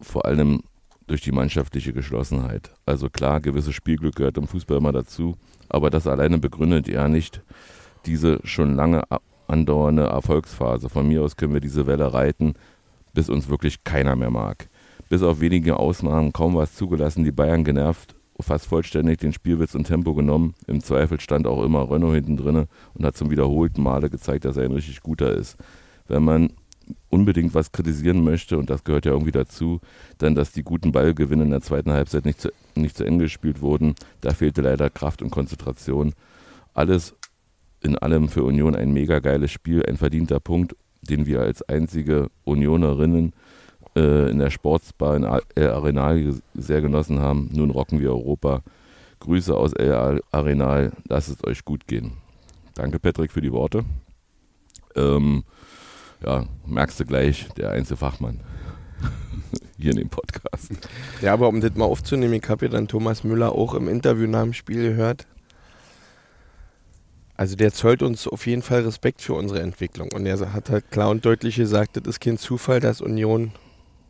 [0.00, 0.64] vor allem
[1.06, 2.72] durch die mannschaftliche Geschlossenheit.
[2.86, 5.36] Also klar, gewisses Spielglück gehört im Fußball immer dazu,
[5.68, 7.40] aber das alleine begründet ja nicht
[8.04, 9.04] diese schon lange
[9.46, 10.88] andauernde Erfolgsphase.
[10.88, 12.54] Von mir aus können wir diese Welle reiten,
[13.12, 14.68] bis uns wirklich keiner mehr mag.
[15.08, 19.86] Bis auf wenige Ausnahmen kaum was zugelassen, die Bayern genervt, fast vollständig den Spielwitz und
[19.86, 20.54] Tempo genommen.
[20.66, 24.56] Im Zweifel stand auch immer Renault hinten drinne und hat zum wiederholten Male gezeigt, dass
[24.56, 25.56] er ein richtig guter ist.
[26.08, 26.50] Wenn man
[27.08, 29.80] unbedingt was kritisieren möchte, und das gehört ja irgendwie dazu,
[30.18, 33.60] dann, dass die guten Ballgewinne in der zweiten Halbzeit nicht zu, nicht zu Ende gespielt
[33.60, 33.94] wurden.
[34.20, 36.12] Da fehlte leider Kraft und Konzentration.
[36.74, 37.14] Alles
[37.84, 42.30] in allem für Union ein mega geiles Spiel, ein verdienter Punkt, den wir als einzige
[42.44, 43.34] Unionerinnen
[43.94, 47.50] äh, in der Sportsbar in El Arenal sehr genossen haben.
[47.52, 48.62] Nun rocken wir Europa.
[49.20, 52.12] Grüße aus El Arenal, lasst es euch gut gehen.
[52.74, 53.84] Danke, Patrick, für die Worte.
[54.96, 55.44] Ähm,
[56.24, 58.40] ja, merkst du gleich, der Einzelfachmann
[59.78, 60.72] hier in dem Podcast.
[61.20, 64.26] Ja, aber um das mal aufzunehmen, ich habe ja dann Thomas Müller auch im Interview
[64.26, 65.26] nach dem Spiel gehört.
[67.36, 70.10] Also der zollt uns auf jeden Fall Respekt für unsere Entwicklung.
[70.12, 73.52] Und er hat halt klar und deutlich gesagt, das ist kein Zufall, dass Union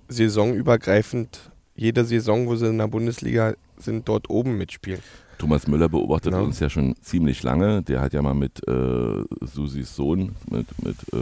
[0.08, 5.00] saisonübergreifend jede Saison, wo sie in der Bundesliga sind, dort oben mitspielen.
[5.38, 6.40] Thomas Müller beobachtet ja.
[6.40, 7.82] uns ja schon ziemlich lange.
[7.82, 11.16] Der hat ja mal mit äh, Susis Sohn, mit, mit äh,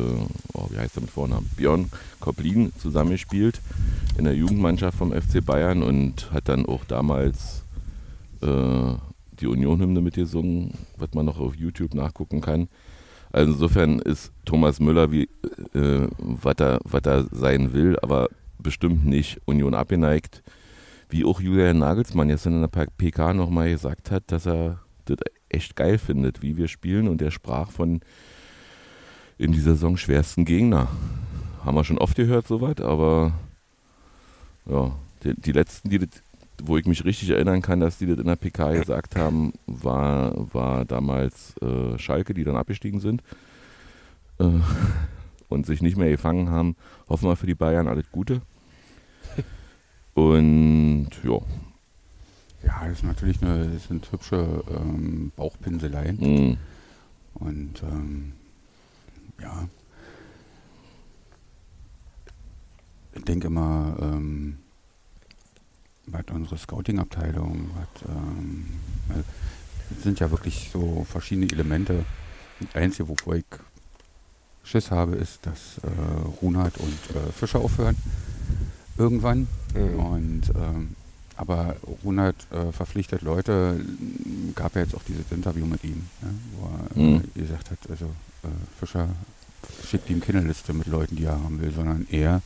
[0.53, 1.49] oh, wie heißt er mit Vornamen?
[1.57, 3.61] Björn Koplin zusammengespielt
[4.19, 7.63] in der Jugendmannschaft vom FC Bayern und hat dann auch damals
[8.43, 8.95] äh,
[9.43, 12.69] die Union-Hymne mitgesungen, was man noch auf YouTube nachgucken kann.
[13.33, 15.29] Also insofern ist Thomas Müller, wie
[15.75, 18.29] äh, was er, er sein will, aber
[18.59, 20.43] bestimmt nicht Union abgeneigt
[21.13, 25.19] wie auch Julian Nagelsmann jetzt in der PK nochmal gesagt hat, dass er das
[25.51, 27.07] echt geil findet, wie wir spielen.
[27.07, 28.01] Und er sprach von
[29.37, 30.89] in dieser Saison schwersten Gegner.
[31.65, 33.35] Haben wir schon oft gehört, soweit, aber
[34.67, 36.23] ja, die, die letzten, die das,
[36.65, 40.33] wo ich mich richtig erinnern kann, dass die das in der PK gesagt haben, war,
[40.55, 43.23] war damals äh, Schalke, die dann abgestiegen sind
[44.39, 44.49] äh,
[45.49, 46.77] und sich nicht mehr gefangen haben.
[47.09, 48.43] Hoffen wir für die Bayern alles Gute.
[50.15, 51.39] Und ja.
[52.65, 56.19] Ja, das ist natürlich eine, das sind hübsche ähm, Bauchpinseleien.
[56.21, 56.57] Mhm.
[57.35, 58.33] Und ähm,
[59.41, 59.69] ja,
[63.15, 64.59] ich denke immer, ähm,
[66.07, 68.67] was unsere Scouting-Abteilung hat, ähm,
[69.97, 72.05] es sind ja wirklich so verschiedene Elemente.
[72.61, 73.45] Das Einzige, wovor ich
[74.65, 75.89] Schiss habe, ist, dass äh,
[76.41, 77.97] Runert und äh, Fischer aufhören
[78.97, 79.49] irgendwann.
[79.75, 79.99] Mhm.
[79.99, 80.97] Und ähm,
[81.37, 83.81] aber Runert äh, verpflichtet Leute,
[84.55, 87.23] gab ja jetzt auch dieses Interview mit ihm, ja, wo er mhm.
[87.35, 88.05] äh, gesagt hat, also
[88.45, 89.09] äh, Fischer
[89.89, 92.43] schickt ihm keine Liste mit Leuten, die er haben will, sondern er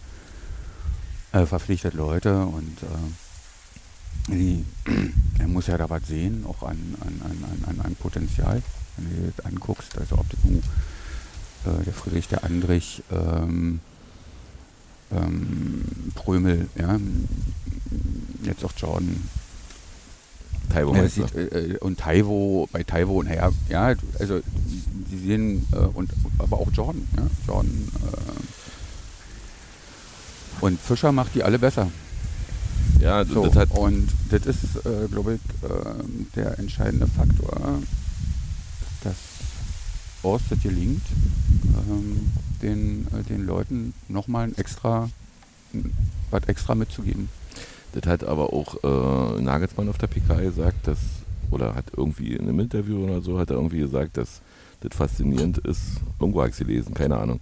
[1.33, 2.79] äh, verpflichtet Leute und
[4.29, 4.65] die,
[5.39, 8.62] er muss ja da was sehen, auch an, an, an, an, an Potenzial,
[8.97, 10.62] wenn du dir das anguckst, also ob das nun
[11.65, 13.81] äh, der Friedrich der Andrich ähm,
[15.12, 15.85] ähm,
[16.15, 16.99] Prömel, ja,
[18.43, 19.29] jetzt auch Jordan.
[20.73, 24.41] Taiwo ja, sieht, äh, und Taiwo, bei Taiwo, naja, ja, also
[25.09, 28.17] sie sehen, äh, und aber auch Jordan, ja, Jordan äh,
[30.65, 31.89] und Fischer macht die alle besser.
[33.00, 37.80] Ja, so, das hat und das ist, äh, glaube ich, ähm, der entscheidende Faktor,
[39.04, 39.16] dass
[40.22, 41.02] Orsted gelingt,
[41.88, 42.32] ähm,
[42.62, 45.11] den, äh, den Leuten nochmal ein extra,
[46.30, 47.28] was extra mitzugeben.
[47.92, 50.98] Das hat aber auch äh, Nagelsmann auf der PK gesagt, dass,
[51.50, 54.40] oder hat irgendwie in einem Interview oder so, hat er irgendwie gesagt, dass
[54.80, 57.40] das faszinierend ist, irgendwo habe ich es gelesen, keine Ahnung,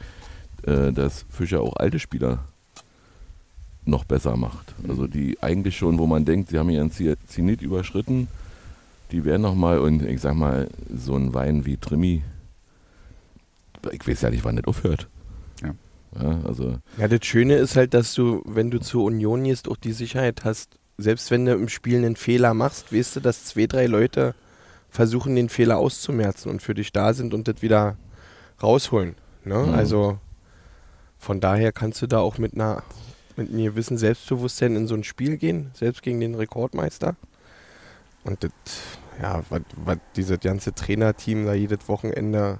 [0.62, 2.40] äh, dass Fischer auch alte Spieler
[3.86, 4.74] noch besser macht.
[4.88, 8.28] Also die eigentlich schon, wo man denkt, sie haben ihren Zenit überschritten,
[9.12, 12.22] die werden nochmal, und ich sag mal, so ein Wein wie Trimi
[13.92, 15.08] ich weiß ja nicht, wann das aufhört.
[15.62, 15.74] Ja.
[16.20, 16.78] Ja, also.
[16.96, 20.44] ja, das Schöne ist halt, dass du, wenn du zur Union gehst, auch die Sicherheit
[20.44, 24.34] hast, selbst wenn du im Spiel einen Fehler machst, weißt du, dass zwei, drei Leute
[24.90, 27.96] versuchen, den Fehler auszumerzen und für dich da sind und das wieder
[28.62, 29.16] rausholen.
[29.44, 29.58] Ne?
[29.58, 29.74] Mhm.
[29.74, 30.18] Also
[31.18, 32.84] von daher kannst du da auch mit einer
[33.36, 37.16] mit einem gewissen Selbstbewusstsein in so ein Spiel gehen, selbst gegen den Rekordmeister.
[38.24, 38.52] Und das,
[39.20, 42.58] ja, was dieses ganze Trainerteam da jedes Wochenende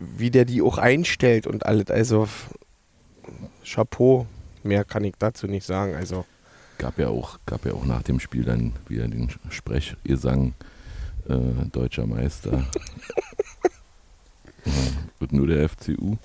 [0.00, 1.90] wie der die auch einstellt und alles.
[1.90, 2.26] Also
[3.64, 4.26] Chapeau,
[4.62, 5.94] mehr kann ich dazu nicht sagen.
[5.94, 6.24] Also
[6.78, 10.54] gab ja auch, gab ja auch nach dem Spiel dann wieder den Sprechgesang
[11.28, 11.36] äh,
[11.70, 12.52] deutscher Meister.
[14.64, 14.72] ja,
[15.18, 16.16] wird nur der FCU.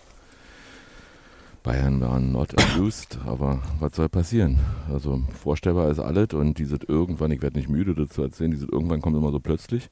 [1.65, 4.59] Bayern waren not amused, aber was soll passieren?
[4.87, 9.01] Also vorstellbar ist alles und dieses irgendwann, ich werde nicht müde dazu erzählen, dieses irgendwann
[9.01, 9.89] kommt immer so plötzlich.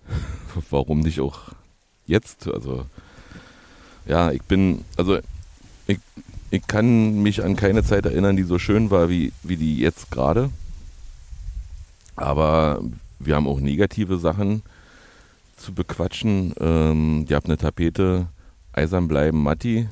[0.70, 1.52] Warum nicht auch
[2.04, 2.46] jetzt?
[2.52, 2.84] Also
[4.04, 5.18] ja, ich bin, also
[5.86, 6.00] ich,
[6.50, 10.10] ich kann mich an keine Zeit erinnern, die so schön war wie, wie die jetzt
[10.10, 10.50] gerade.
[12.14, 12.82] Aber
[13.18, 14.62] wir haben auch negative Sachen
[15.56, 16.52] zu bequatschen.
[16.60, 18.26] Ähm, ihr habt eine Tapete,
[18.74, 19.88] eisern bleiben, Matti.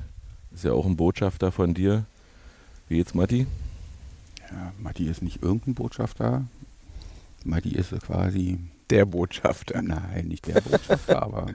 [0.55, 2.07] Ist ja auch ein Botschafter von dir.
[2.89, 3.47] Wie jetzt Matti?
[4.51, 6.45] Ja, Matti ist nicht irgendein Botschafter.
[7.45, 8.59] Matti ist quasi.
[8.89, 9.83] Der Botschafter.
[9.83, 11.47] Nein, nicht der Botschafter, aber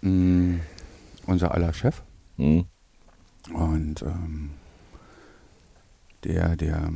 [0.00, 0.60] mh,
[1.26, 2.02] unser aller Chef.
[2.36, 2.64] Hm?
[3.52, 4.50] Und ähm,
[6.24, 6.92] der, der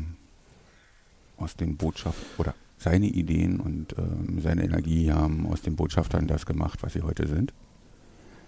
[1.37, 6.45] aus den Botschaften oder seine Ideen und ähm, seine Energie haben aus den Botschaftern das
[6.45, 7.53] gemacht, was sie heute sind.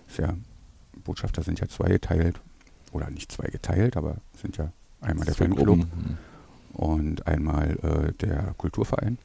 [0.09, 0.35] Ist ja,
[1.05, 2.41] Botschafter sind ja zweigeteilt,
[2.93, 5.91] oder nicht zweigeteilt, aber sind ja einmal der Zwei Fanclub Gruppen.
[5.93, 6.19] Hm.
[6.73, 9.19] und einmal äh, der Kulturverein.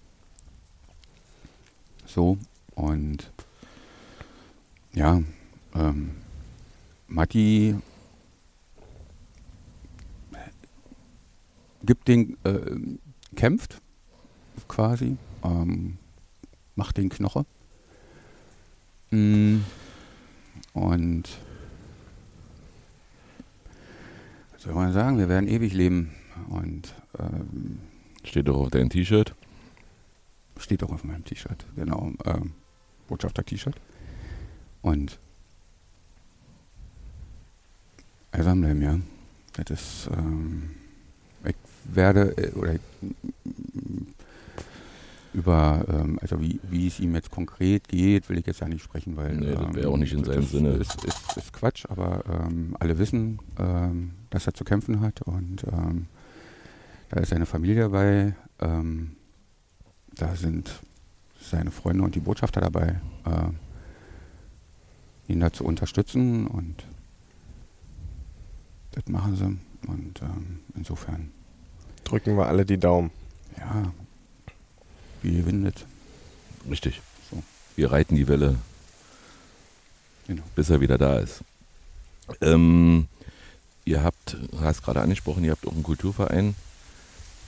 [2.06, 2.38] So,
[2.76, 3.32] und
[4.94, 5.22] ja,
[5.76, 6.12] ähm,
[7.08, 7.76] Matti
[11.84, 12.78] gibt den, äh,
[13.36, 13.82] kämpft
[14.68, 15.98] quasi, ähm,
[16.76, 17.46] macht den Knoche.
[19.12, 19.60] Mm,
[20.74, 21.24] Und
[24.51, 26.12] was soll man sagen, wir werden ewig leben.
[26.50, 27.80] Und ähm,
[28.24, 29.34] Steht doch auf deinem T-Shirt.
[30.58, 32.54] steht auch auf meinem T-Shirt, genau, ähm,
[33.08, 33.76] Botschafter-T-Shirt.
[34.84, 35.20] Und
[38.32, 39.00] eisam bleiben, ja.
[39.54, 40.72] Das ist, ähm,
[41.44, 42.82] ich werde, äh, oder ich,
[45.34, 48.84] über, ähm, also wie, wie es ihm jetzt konkret geht, will ich jetzt ja nicht
[48.84, 50.70] sprechen, weil Nee, das wär ähm, auch nicht in seinem Sinne.
[50.72, 55.64] Ist, ist, ist Quatsch, aber ähm, alle wissen, ähm, dass er zu kämpfen hat und
[55.72, 56.08] ähm,
[57.10, 59.16] da ist seine Familie dabei, ähm,
[60.16, 60.82] da sind
[61.40, 66.84] seine Freunde und die Botschafter dabei, äh, ihn da zu unterstützen und
[68.92, 69.90] das machen sie.
[69.90, 71.32] Und ähm, insofern,
[72.04, 73.10] Drücken wir alle die Daumen.
[73.58, 73.92] ja,
[75.22, 75.86] wie windet.
[76.70, 77.02] Richtig.
[77.30, 77.42] So.
[77.76, 78.56] Wir reiten die Welle,
[80.28, 80.44] Genau.
[80.56, 81.42] bis er wieder da ist.
[82.42, 83.08] Ähm,
[83.86, 86.56] ihr habt, du hast gerade angesprochen, ihr habt auch einen Kulturverein.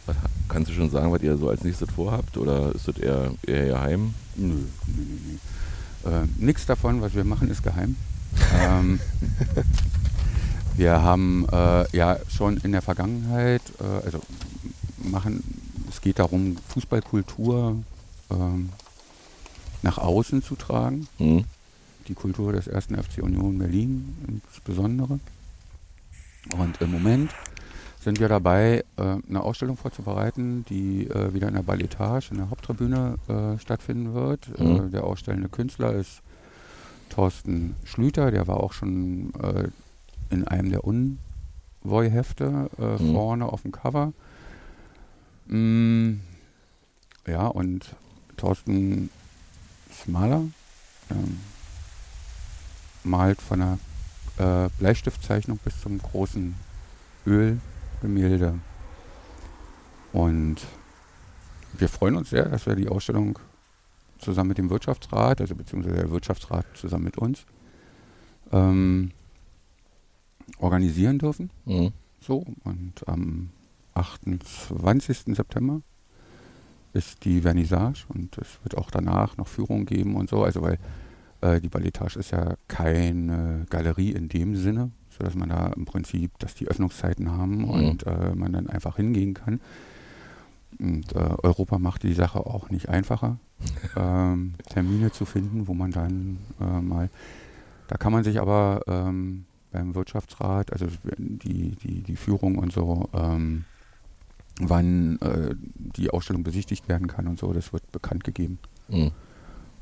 [0.06, 0.16] Was,
[0.50, 2.36] kannst du schon sagen, was ihr so als nächstes vorhabt?
[2.38, 4.14] Oder ist das eher, eher geheim?
[4.36, 5.40] Nö, nö, nö,
[6.04, 6.12] nö.
[6.12, 7.96] Äh, Nichts davon, was wir machen, ist geheim.
[8.60, 9.00] ähm,
[10.76, 14.20] wir haben äh, ja schon in der Vergangenheit, äh, also
[14.98, 15.44] machen,
[15.94, 17.78] es geht darum, Fußballkultur
[18.32, 18.70] ähm,
[19.82, 21.08] nach außen zu tragen.
[21.18, 21.46] Hm?
[22.10, 25.20] die Kultur des ersten FC Union Berlin insbesondere.
[26.58, 27.32] Und im Moment
[28.02, 32.50] sind wir dabei, äh, eine Ausstellung vorzubereiten, die äh, wieder in der Balletage, in der
[32.50, 34.50] Haupttribüne äh, stattfinden wird.
[34.60, 34.88] Mhm.
[34.88, 36.22] Äh, der ausstellende Künstler ist
[37.10, 39.70] Thorsten Schlüter, der war auch schon äh,
[40.30, 43.14] in einem der Unvoy-Hefte äh, Mhm.
[43.14, 44.12] vorne auf dem Cover.
[45.48, 46.20] Mm,
[47.28, 47.96] ja, und
[48.38, 49.10] Thorsten
[49.90, 50.44] ist Maler,
[51.10, 51.40] ähm,
[53.04, 56.56] malt von der äh, Bleistiftzeichnung bis zum großen
[57.26, 58.60] Ölgemälde.
[60.12, 60.58] Und
[61.74, 63.40] wir freuen uns sehr, dass wir die Ausstellung
[64.20, 67.46] zusammen mit dem Wirtschaftsrat, also beziehungsweise der Wirtschaftsrat zusammen mit uns,
[68.52, 69.12] ähm,
[70.60, 71.50] organisieren dürfen.
[71.66, 71.92] Hm?
[72.20, 73.50] So, und am
[73.96, 75.36] 28.
[75.36, 75.82] September
[76.94, 80.44] ist die Vernissage und es wird auch danach noch Führungen geben und so.
[80.44, 80.78] Also weil
[81.42, 86.38] äh, die Balletage ist ja keine Galerie in dem Sinne, sodass man da im Prinzip,
[86.40, 87.70] dass die Öffnungszeiten haben Mhm.
[87.70, 89.60] und äh, man dann einfach hingehen kann.
[90.80, 93.38] Und äh, Europa macht die Sache auch nicht einfacher,
[93.96, 97.10] ähm, Termine zu finden, wo man dann äh, mal,
[97.88, 103.10] da kann man sich aber ähm, beim Wirtschaftsrat, also die, die, die Führung und so,
[103.14, 103.66] ähm,
[104.60, 108.60] wann äh, die Ausstellung besichtigt werden kann und so, das wird bekannt gegeben.
[108.90, 109.12] Hm.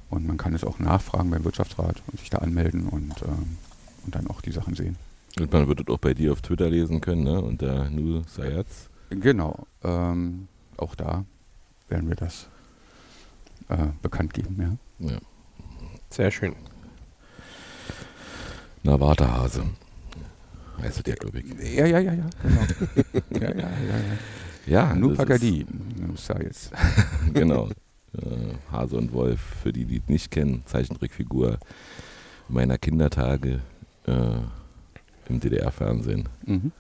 [0.10, 3.58] Und man kann es auch nachfragen beim Wirtschaftsrat und sich da anmelden und, ähm,
[4.06, 4.98] und dann auch die Sachen sehen.
[5.40, 7.42] Und man wird das auch bei dir auf Twitter lesen können, ne?
[7.42, 8.90] Unter Nu Sayatz.
[9.10, 11.26] Genau, ähm, auch da
[11.88, 12.48] werden wir das
[13.70, 15.10] äh, bekannt geben, ja.
[15.12, 15.18] Ja.
[16.10, 16.56] Sehr schön.
[18.84, 19.64] Na, Wartehase.
[20.82, 21.76] Heißt ja, glaube ich.
[21.76, 22.62] Ja, ja, ja, ja, genau.
[23.40, 24.18] ja, ja, ja, ja.
[24.66, 25.66] Ja, Nur Pagadi,
[26.44, 26.72] jetzt.
[27.34, 27.70] Genau.
[28.14, 31.58] Äh, Hase und Wolf, für die, die es nicht kennen, Zeichentrickfigur
[32.50, 33.62] meiner Kindertage
[34.06, 36.28] äh, im DDR-Fernsehen.
[36.46, 36.74] Mhm.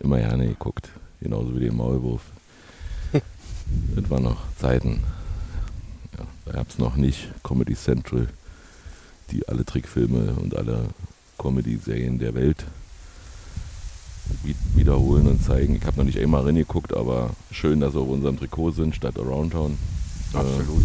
[0.00, 0.88] Immer gerne geguckt.
[1.20, 2.22] Genauso wie den Maulwurf.
[3.12, 5.04] das waren noch Zeiten.
[6.18, 8.26] Ja, da gab es noch nicht Comedy Central,
[9.30, 10.86] die alle Trickfilme und alle
[11.38, 12.64] Comedy-Serien der Welt
[14.74, 15.76] wiederholen und zeigen.
[15.76, 19.18] Ich habe noch nicht einmal reingeguckt, aber schön, dass sie auf unserem Trikot sind, statt
[19.18, 19.78] Around Town.
[20.32, 20.84] Absolut.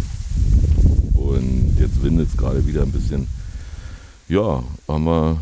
[1.14, 3.26] Und jetzt windet es gerade wieder ein bisschen.
[4.28, 5.38] Ja, haben wir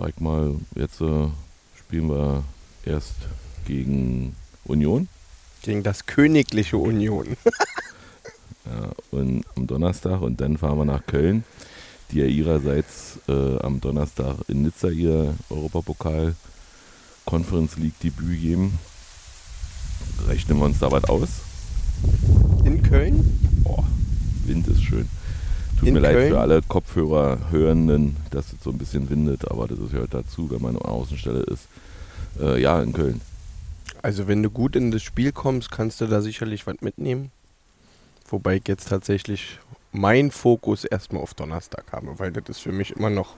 [0.00, 1.28] sag mal, jetzt äh,
[1.78, 2.42] spielen wir
[2.84, 3.14] erst
[3.66, 5.08] gegen Union.
[5.62, 7.36] Gegen das königliche Union.
[8.66, 11.44] Ja, und am Donnerstag und dann fahren wir nach Köln,
[12.10, 16.36] die ja ihrerseits äh, am Donnerstag in Nizza ihr Europapokal
[17.24, 18.78] Conference League Debüt geben.
[20.26, 21.28] Rechnen wir uns da was aus?
[22.64, 23.38] In Köln?
[23.62, 23.84] Boah,
[24.46, 25.08] Wind ist schön.
[25.78, 26.30] Tut In mir leid Köln?
[26.32, 30.76] für alle Kopfhörer-Hörenden, dass es so ein bisschen windet, aber das gehört dazu, wenn man
[30.76, 31.68] an der Außenstelle ist.
[32.40, 33.20] Äh, ja, in Köln.
[34.02, 37.30] Also wenn du gut in das Spiel kommst, kannst du da sicherlich was mitnehmen.
[38.28, 39.58] Wobei ich jetzt tatsächlich
[39.92, 43.34] meinen Fokus erstmal auf Donnerstag habe, weil das ist für mich immer noch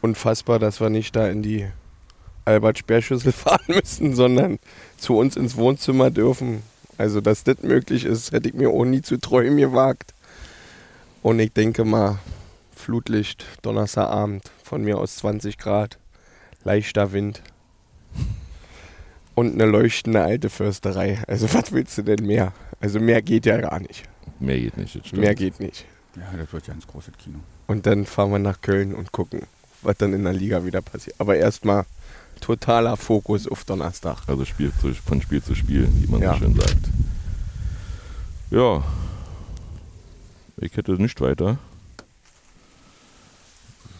[0.00, 1.66] unfassbar, dass wir nicht da in die
[2.48, 4.58] Albert-Sperrschüssel fahren müssen, sondern
[4.96, 6.62] zu uns ins Wohnzimmer dürfen.
[6.96, 10.14] Also dass das möglich ist, hätte ich mir auch nie zu träumen gewagt.
[11.22, 12.18] Und ich denke mal,
[12.74, 15.98] Flutlicht, Donnerstagabend, von mir aus 20 Grad,
[16.64, 17.42] leichter Wind
[19.34, 21.22] und eine leuchtende alte Försterei.
[21.26, 22.52] Also was willst du denn mehr?
[22.80, 24.04] Also mehr geht ja gar nicht.
[24.40, 24.94] Mehr geht nicht.
[24.94, 25.22] das stimmt.
[25.22, 25.84] Mehr geht nicht.
[26.16, 27.38] Ja, das wird ja ein großes Kino.
[27.66, 29.42] Und dann fahren wir nach Köln und gucken,
[29.82, 31.16] was dann in der Liga wieder passiert.
[31.18, 31.84] Aber erstmal
[32.38, 34.18] totaler Fokus auf Donnerstag.
[34.26, 36.32] Also Spiel zu, von Spiel zu Spiel, wie man Ja.
[36.34, 36.88] so schön sagt.
[38.50, 38.82] Ja.
[40.56, 41.58] Ich hätte nicht weiter.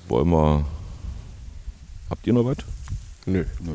[0.09, 0.64] Wollen wir.
[2.11, 2.57] Habt ihr noch was?
[3.26, 3.45] Nö.
[3.61, 3.72] Nö.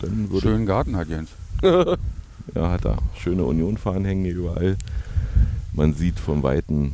[0.00, 1.30] Dann würde Schönen Garten hat Jens.
[2.54, 2.98] Ja, hat er.
[3.18, 4.76] Schöne Union-Fahnen hängen hier überall.
[5.72, 6.92] Man sieht vom Weiten,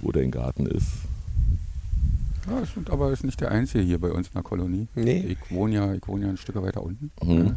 [0.00, 0.88] wo dein Garten ist.
[2.48, 4.88] Ja, es sind aber ist nicht der einzige hier bei uns in der Kolonie.
[4.94, 5.20] Nee.
[5.20, 7.10] Ich wohne ja, ich wohne ja ein Stück weiter unten.
[7.22, 7.56] Mhm.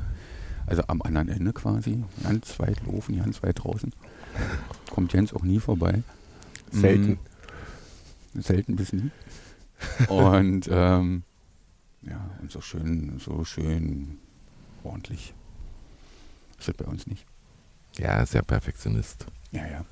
[0.66, 2.04] Also am anderen Ende quasi.
[2.24, 3.94] Ganz weit laufen, ganz weit draußen.
[4.92, 6.04] Kommt Jens auch nie vorbei.
[6.72, 7.20] Selten.
[8.34, 9.12] Mm, selten bis nie.
[10.08, 11.24] Und ähm,
[12.04, 14.20] ja, und so schön, so schön
[14.84, 15.34] ordentlich.
[16.58, 17.26] Das wird bei uns nicht.
[17.98, 19.26] Ja, ja Perfektionist.
[19.52, 19.86] Ja, ja.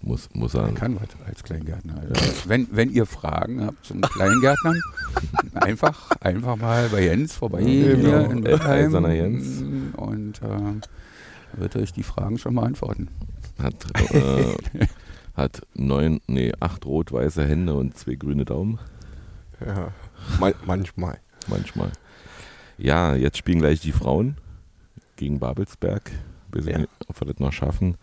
[0.00, 0.72] Muss, muss Man er.
[0.74, 1.94] kann was als Kleingärtner.
[2.00, 4.80] Also, wenn, wenn ihr Fragen habt zum Kleingärtnern,
[5.54, 7.68] einfach, einfach mal bei Jens vorbei Genau.
[7.68, 8.46] hier in.
[8.46, 9.60] Eiserner Jens.
[9.96, 13.08] Und äh, wird euch die Fragen schon beantworten.
[13.60, 13.74] Hat,
[14.14, 14.54] äh,
[15.34, 18.78] hat neun, nee, acht rot-weiße Hände und zwei grüne Daumen.
[19.66, 19.88] Ja.
[20.38, 21.18] Man manchmal.
[21.48, 21.90] Manchmal.
[22.76, 24.36] Ja, jetzt spielen gleich die Frauen
[25.16, 26.12] gegen Babelsberg.
[26.52, 26.84] Weiß ich Ja.
[27.08, 27.96] ob wir das noch schaffen.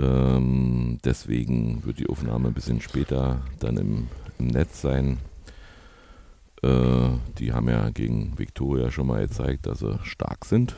[0.00, 5.18] Ähm, deswegen wird die Aufnahme ein bisschen später dann im, im Netz sein.
[6.62, 10.74] Äh, die haben ja gegen Viktoria schon mal gezeigt, dass sie stark sind.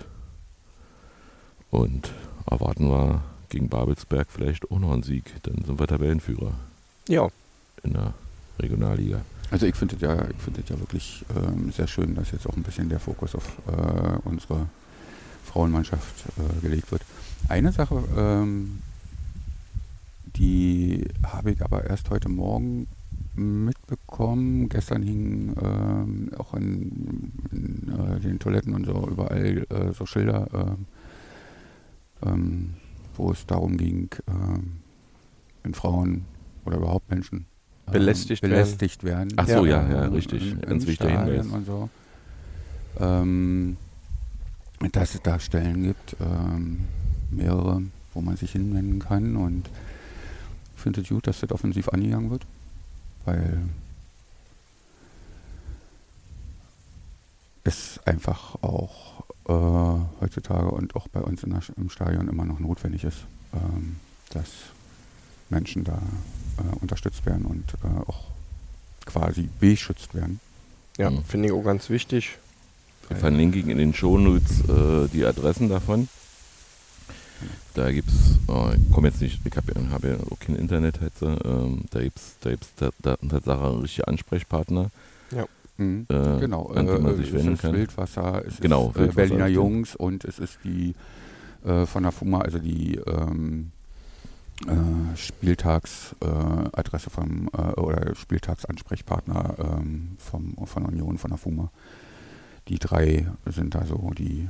[1.71, 2.13] Und
[2.51, 5.25] erwarten wir gegen Babelsberg vielleicht auch noch einen Sieg.
[5.43, 6.53] Dann sind wir Tabellenführer
[7.09, 7.29] Ja.
[7.83, 8.15] in der
[8.59, 9.21] Regionalliga.
[9.51, 12.47] Also ich finde es ja, ich finde es ja wirklich ähm, sehr schön, dass jetzt
[12.47, 14.67] auch ein bisschen der Fokus auf äh, unsere
[15.45, 17.03] Frauenmannschaft äh, gelegt wird.
[17.49, 18.81] Eine Sache, ähm,
[20.41, 22.89] die habe ich aber erst heute Morgen
[23.35, 24.71] mitbekommen.
[24.71, 30.49] Gestern hingen ähm, auch in, in äh, den Toiletten und so überall äh, so Schilder,
[30.55, 30.87] ähm,
[32.27, 32.75] ähm,
[33.17, 34.79] wo es darum ging, ähm,
[35.63, 36.25] wenn Frauen
[36.65, 37.45] oder überhaupt Menschen
[37.87, 38.55] ähm, Belästigt werden.
[38.55, 39.33] belästigt werden.
[39.37, 40.59] Ach so, ja, ja, Ähm, richtig.
[40.63, 41.47] Ganz wichtiger Hinweis.
[41.47, 41.91] Und so.
[42.99, 43.77] ähm,
[44.93, 46.81] dass es da Stellen gibt, ähm,
[47.31, 47.83] mehrere,
[48.15, 49.69] wo man sich hinwenden kann und
[50.81, 52.43] finde es gut, dass das offensiv angegangen wird,
[53.25, 53.59] weil
[57.65, 59.53] es einfach auch äh,
[60.21, 63.19] heutzutage und auch bei uns in der, im Stadion immer noch notwendig ist,
[63.53, 63.97] ähm,
[64.31, 64.47] dass
[65.51, 66.01] Menschen da
[66.59, 68.25] äh, unterstützt werden und äh, auch
[69.05, 70.41] quasi beschützt werden.
[70.97, 71.25] Ja, Mhm.
[71.25, 72.39] finde ich auch ganz wichtig.
[73.09, 76.09] Wir verlinken in den Shownotes äh, die Adressen davon.
[77.75, 81.01] Da gibt's, äh, ich komme jetzt nicht, ich habe ja, hab ja auch kein Internet
[81.01, 84.91] jetzt, ähm, da gibt's, da gibt's da, da, Tatsache richtige Ansprechpartner.
[85.81, 86.07] Mhm.
[86.11, 87.73] Äh, genau, an die man sich es wenden ist kann.
[87.73, 90.95] Wildwasser, es Genau, ist äh, Wildwasser Berliner Jungs und es ist die
[91.65, 93.73] äh, von der FUMA, also die ähm,
[94.67, 101.71] äh, Spieltagsadresse äh, Adresse vom äh, oder Spieltagsansprechpartner ähm, vom, von Union, von der FUMA.
[102.69, 104.49] Die drei sind da so die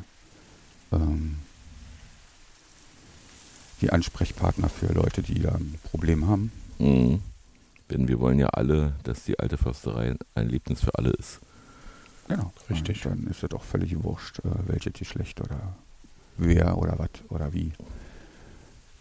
[0.92, 1.36] ähm,
[3.80, 6.52] die Ansprechpartner für Leute, die da ein Problem haben.
[6.78, 7.20] Mhm.
[7.90, 11.40] Denn wir wollen ja alle, dass die alte Försterei ein Erlebnis für alle ist.
[12.28, 13.04] Genau, Richtig.
[13.06, 15.74] Und dann ist es auch völlig wurscht, äh, welches Geschlecht oder
[16.36, 17.72] wer oder was oder wie.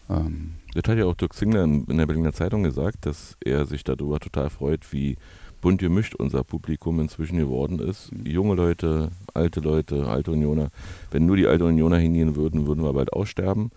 [0.08, 3.66] Ähm, Das hat ja auch Dirk Zingler in, in der Berliner Zeitung gesagt, dass er
[3.66, 5.16] sich darüber total freut, wie
[5.60, 8.10] bunt gemischt unser Publikum inzwischen geworden ist.
[8.24, 10.70] Junge Leute, alte Leute, alte Unioner.
[11.10, 13.70] Wenn nur die alte Unioner hingehen würden, würden wir bald aussterben.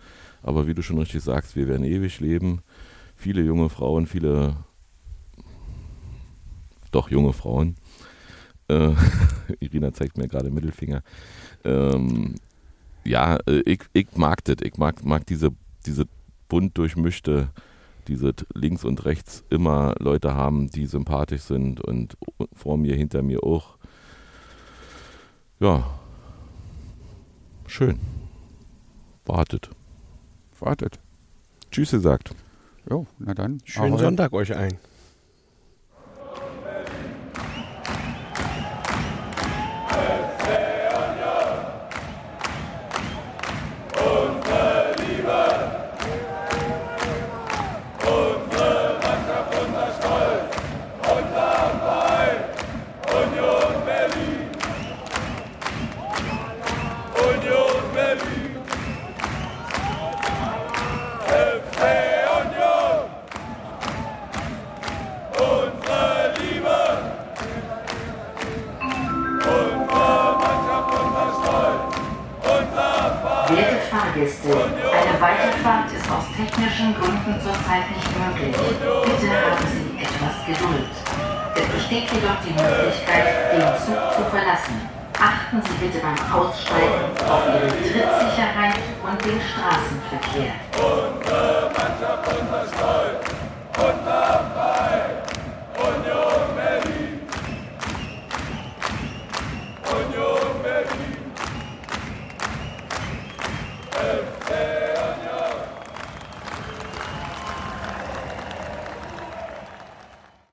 [0.43, 2.61] Aber wie du schon richtig sagst, wir werden ewig leben.
[3.15, 4.57] Viele junge Frauen, viele
[6.91, 7.75] doch junge Frauen.
[8.67, 8.91] Äh,
[9.59, 11.01] Irina zeigt mir gerade Mittelfinger.
[11.63, 12.35] Ähm,
[13.03, 14.57] ja, äh, ich, ich mag das.
[14.63, 15.51] Ich mag, mag diese,
[15.85, 16.05] diese
[16.49, 17.49] bunt durchmischte,
[18.07, 22.17] diese links und rechts immer Leute haben, die sympathisch sind und
[22.53, 23.77] vor mir, hinter mir auch.
[25.59, 25.99] Ja,
[27.65, 27.99] schön.
[29.25, 29.69] Wartet.
[30.63, 30.99] Wartet.
[31.71, 32.33] Tschüss gesagt.
[32.89, 33.59] Jo, na dann.
[33.65, 34.03] Schönen Ahoi.
[34.03, 34.77] Sonntag euch allen.
[76.73, 78.55] Technischen Gründen zurzeit nicht möglich.
[78.57, 80.89] Bitte haben Sie etwas Geduld.
[81.55, 84.89] Es besteht jedoch die Möglichkeit, den Zug zu verlassen.
[85.19, 90.53] Achten Sie bitte beim Aussteigen auf Ihre Trittsicherheit und den Straßenverkehr.